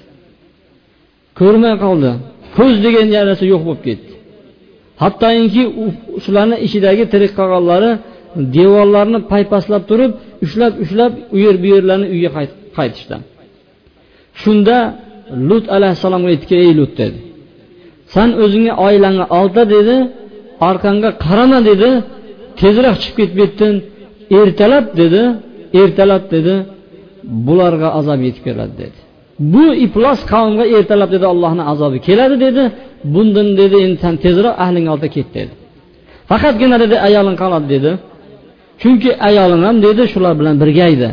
Ko'rmay 1.41 1.75
qoldi. 1.85 2.11
Ko'z 2.57 2.75
degan 2.87 3.07
narsa 3.15 3.45
yo'q 3.53 3.63
bo'lib 3.69 3.83
ketdi. 3.89 4.13
Hattoki 5.03 5.63
shularni 6.25 6.57
ichidagi 6.67 7.05
tirik 7.13 7.33
qolganlari 7.39 7.91
devorlarni 8.57 9.19
paypaslab 9.33 9.83
turib 9.91 10.13
ushlab 10.45 10.73
ushlab 10.85 11.13
u 11.35 11.37
yer 11.45 11.57
bu 11.63 11.67
yerlarni 11.75 12.07
uyga 12.15 12.31
qaytishdi. 12.79 13.17
Shunda 14.43 14.77
lut 15.49 15.65
alayhissalomga 15.77 16.29
aytdiki 16.33 16.57
ey 16.65 16.71
lut 16.79 16.93
dedi. 17.01 17.19
San 18.15 18.29
o'zingga 18.43 18.73
oilangni 18.87 19.27
olda 19.41 19.63
dedi. 19.75 19.97
Orqangga 20.69 21.11
qarama 21.25 21.61
dedi. 21.71 21.91
Tezroq 22.61 22.97
chiqib 23.03 23.17
ketib 23.19 23.37
ketdin 23.41 23.75
ertalab 24.41 24.85
dedi. 25.01 25.23
Ertalab 25.81 26.25
dedi. 26.35 26.55
Bularga 27.47 27.89
azob 27.99 28.21
yetib 28.27 28.43
keladi 28.49 28.75
dedi. 28.83 28.99
Bu 29.53 29.65
iflos 29.87 30.21
qavmga 30.33 30.65
ertalab 30.77 31.11
dedi 31.15 31.27
allohni 31.33 31.65
azobi 31.73 31.99
keladi 32.09 32.37
dedi. 32.47 32.63
Bundan 33.15 33.49
dedi 33.61 33.77
endi 33.85 33.99
san 34.05 34.15
tezroq 34.25 34.55
ahling 34.65 34.87
oldiga 34.93 35.11
ket 35.17 35.29
dedi. 35.39 35.53
Faqatgina 36.31 36.77
dedi 36.85 36.97
ayoling 37.07 37.37
qoladi 37.43 37.67
dedi. 37.75 37.91
Chunki 38.83 39.11
ayolim 39.29 39.61
ham 39.67 39.77
dedi 39.87 40.03
shular 40.13 40.35
bilan 40.41 40.55
birga 40.63 40.87
edi. 40.95 41.09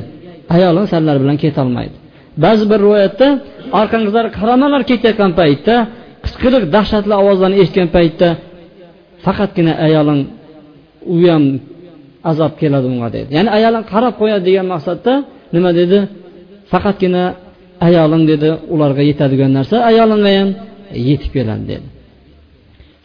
Ayolim 0.56 0.86
sanlar 0.94 1.16
bilan 1.24 1.38
ketolmaydi 1.44 1.98
ba'zi 2.44 2.64
bir 2.72 2.80
rivoyatda 2.86 3.28
orqangizlar 3.80 4.26
qaramalar 4.38 4.82
ketayotgan 4.90 5.32
paytda 5.40 5.76
qichqiriq 6.26 6.64
dahshatli 6.76 7.14
ovozlarni 7.22 7.58
eshitgan 7.64 7.90
paytda 7.98 8.28
faqatgina 9.26 9.74
ayoling 9.86 10.22
u 11.14 11.18
ham 11.32 11.44
azob 12.32 12.54
keladi 12.62 12.86
unga 12.94 13.10
dedi. 13.18 13.30
Ya'ni 13.38 13.50
ayoling 13.58 13.86
qarab 13.94 14.14
qo'yadi 14.22 14.44
degan 14.50 14.68
maqsadda 14.74 15.14
nima 15.54 15.72
dedi? 15.80 15.98
Faqatgina 16.72 17.24
ayoling 17.88 18.24
dedi 18.32 18.50
ularga 18.74 19.04
yetadigan 19.10 19.52
narsa 19.58 19.76
ayolimga 19.90 20.32
ham 20.40 20.50
yetib 21.10 21.32
keladi 21.36 21.66
dedi. 21.72 21.88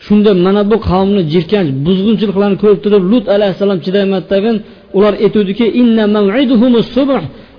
Shunda 0.07 0.31
mana 0.47 0.63
bu 0.71 0.77
qavmni 0.91 1.23
jirkanch 1.33 1.71
buzg'unchiliklarni 1.87 2.57
ko'rib 2.63 2.81
turib 2.85 3.03
lut 3.13 3.27
alayhissalom 3.37 3.79
chidamadagin 3.87 4.57
ular 4.97 5.15
aytuvdiki 5.25 5.67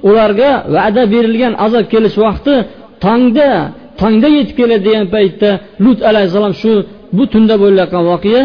ularga 0.10 0.52
va'da 0.76 1.04
berilgan 1.14 1.54
azob 1.66 1.86
kelish 1.94 2.18
vaqti 2.26 2.56
tongda 3.06 3.50
tongda 4.02 4.28
yetib 4.38 4.56
keladi 4.60 4.84
degan 4.88 5.06
paytda 5.16 5.50
lut 5.84 6.00
alayhissalom 6.10 6.54
shu 6.62 6.72
bu 7.18 7.24
tunda 7.34 7.56
bo'layotgan 7.64 8.04
voqea 8.12 8.44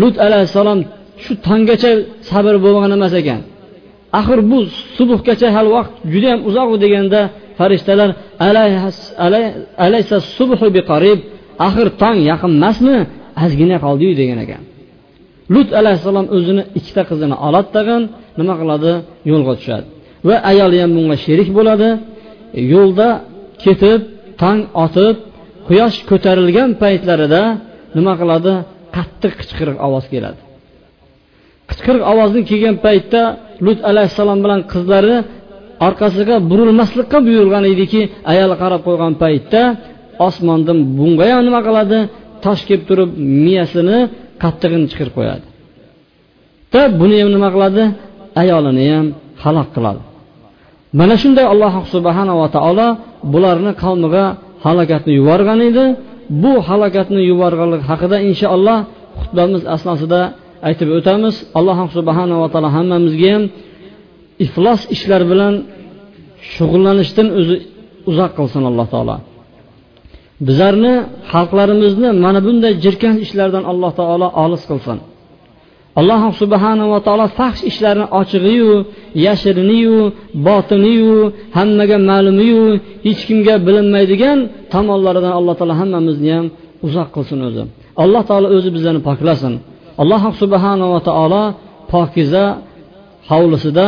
lut 0.00 0.16
alayhissalom 0.26 0.80
shu 1.24 1.32
tonggacha 1.46 1.90
sabr 2.30 2.54
bo'lgan 2.64 2.90
emas 2.98 3.14
ekan. 3.20 3.40
Axir 4.18 4.38
bu 4.50 4.58
subhgacha 4.96 5.48
hali 5.56 5.70
vaqt 5.76 5.92
judayam 6.12 6.40
uzoq 6.48 6.68
deganda 6.84 7.20
farishtalar 7.58 8.10
alaysa 9.86 10.16
subhu 10.36 10.66
biqarib 10.76 11.18
axir 11.66 11.88
tong 12.02 12.18
yaqin 12.30 12.52
emasmi? 12.58 12.96
Ozgina 13.44 13.76
qoldiyu 13.86 14.12
degan 14.20 14.38
ekan. 14.44 14.62
Lut 15.54 15.68
alayhissalom 15.80 16.26
o'zini 16.36 16.62
ikkita 16.78 17.02
qizini 17.10 17.36
oladi 17.46 17.68
tag'in 17.76 18.02
nima 18.40 18.54
qiladi? 18.60 18.92
Yo'lga 19.30 19.52
tushadi. 19.58 19.86
Va 20.28 20.36
ayoli 20.50 20.78
ham 20.82 20.90
bunga 20.96 21.16
sherik 21.24 21.48
bo'ladi. 21.58 21.88
Yo'lda 22.74 23.08
ketib 23.64 24.00
tong 24.42 24.60
otib 24.84 25.16
quyosh 25.68 25.96
ko'tarilgan 26.10 26.70
paytlarida 26.82 27.42
nima 27.96 28.12
qiladi? 28.20 28.52
Qattiq 28.96 29.32
qichqiriq 29.40 29.76
ovoz 29.86 30.04
keladi. 30.12 30.40
Qichqiriq 31.70 32.04
ovozni 32.12 32.40
kelgan 32.50 32.76
paytda 32.86 33.22
lut 33.64 33.78
alayhissalom 33.90 34.38
bilan 34.44 34.60
qizlari 34.72 35.16
orqasiga 35.86 36.36
burilmaslikqa 36.50 37.18
buyurilgan 37.26 37.64
ediki 37.72 38.00
ayol 38.32 38.52
qarab 38.62 38.80
qo'ygan 38.86 39.12
paytda 39.22 39.62
osmondan 40.26 40.78
bunga 40.98 41.26
ham 41.32 41.42
nima 41.48 41.60
qiladi? 41.68 41.98
Tosh 42.44 42.62
kelib 42.68 42.84
turib 42.88 43.10
miyasini 43.44 43.98
qattig'ini 44.42 44.86
chiqarib 44.90 45.14
qo'yadi. 45.18 45.44
Da 46.72 46.82
buni 47.00 47.16
ham 47.22 47.30
nima 47.36 47.48
qiladi? 47.54 47.82
Ayolini 48.42 48.84
ham 48.94 49.06
halok 49.44 49.68
qiladi. 49.76 50.00
Mana 50.98 51.14
shunday 51.22 51.46
alloh 51.54 51.74
subhanava 51.94 52.46
taolo 52.56 52.88
bularni 53.32 53.72
qavmiga 53.82 54.24
halokatni 54.64 55.12
yuborgan 55.18 55.60
edi. 55.70 55.84
Bu 56.42 56.52
halokatni 56.68 57.20
yuborganlik 57.30 57.82
haqida 57.90 58.16
inshaalloh 58.28 58.78
xutbamiz 59.20 59.62
asnosida 59.74 60.20
aytib 60.68 60.88
o'tamiz 60.98 61.34
alloh 61.58 61.78
subhanava 61.96 62.46
taolo 62.52 62.68
hammamizga 62.76 63.28
ham 63.34 63.44
iflos 64.44 64.80
ishlar 64.94 65.22
bilan 65.30 65.54
shug'ullanishdan 66.54 67.28
o'zi 67.38 67.56
uzoq 68.10 68.30
qilsin 68.38 68.62
alloh 68.70 68.86
taolo. 68.94 69.16
Bizlarni 70.46 70.94
xalqlarimizni 71.32 72.10
mana 72.24 72.40
bunday 72.46 72.72
jirkanch 72.84 73.18
ishlardan 73.26 73.64
alloh 73.72 73.92
taolo 74.00 74.26
olis 74.44 74.62
qilsin. 74.70 74.98
Alloh 76.00 76.22
subhanava 76.40 76.98
taolo 77.06 77.26
faxsh 77.38 77.62
ishlarni 77.70 78.06
ochig'iyu 78.20 78.72
yashiriniyu 79.26 79.98
botiniyu 80.46 81.18
hammaga 81.56 81.96
ma'lumiyu 82.10 82.64
hech 83.06 83.20
kimga 83.28 83.54
bilinmaydigan 83.66 84.38
tomonlaridan 84.74 85.32
alloh 85.38 85.54
taolo 85.58 85.74
hammamizni 85.80 86.30
ham 86.36 86.46
uzoq 86.86 87.08
qilsin 87.16 87.38
o'zi. 87.48 87.62
Alloh 88.02 88.22
taolo 88.30 88.46
o'zi 88.56 88.68
bizlarni 88.76 89.02
poklasin. 89.08 89.54
Alloh 90.02 90.22
subhanava 90.42 90.98
taolo 91.08 91.42
pokiza 91.92 92.44
hovlisida 93.30 93.86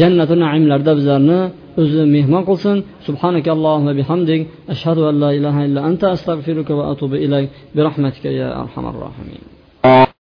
jannatu 0.00 0.34
naimlarda 0.44 0.92
bizlarni 0.98 1.40
o'zi 1.80 2.02
mehmon 2.16 2.42
qilsin. 2.48 2.76
Subhanaka 3.06 3.48
allohumma 3.56 3.92
bihamdik. 4.00 4.40
Ashhadu 4.74 5.02
an 5.10 5.14
la 5.24 5.30
ilaha 5.38 5.60
illa 5.66 5.80
anta 5.88 6.06
astag'firuka 6.16 6.72
va 6.78 6.84
atubu 6.92 7.16
ilayk. 7.26 7.48
Bi 7.74 7.80
rahmatika 7.88 8.28
ya 8.40 8.48
arhamar 8.62 8.94
rohimin. 9.04 9.42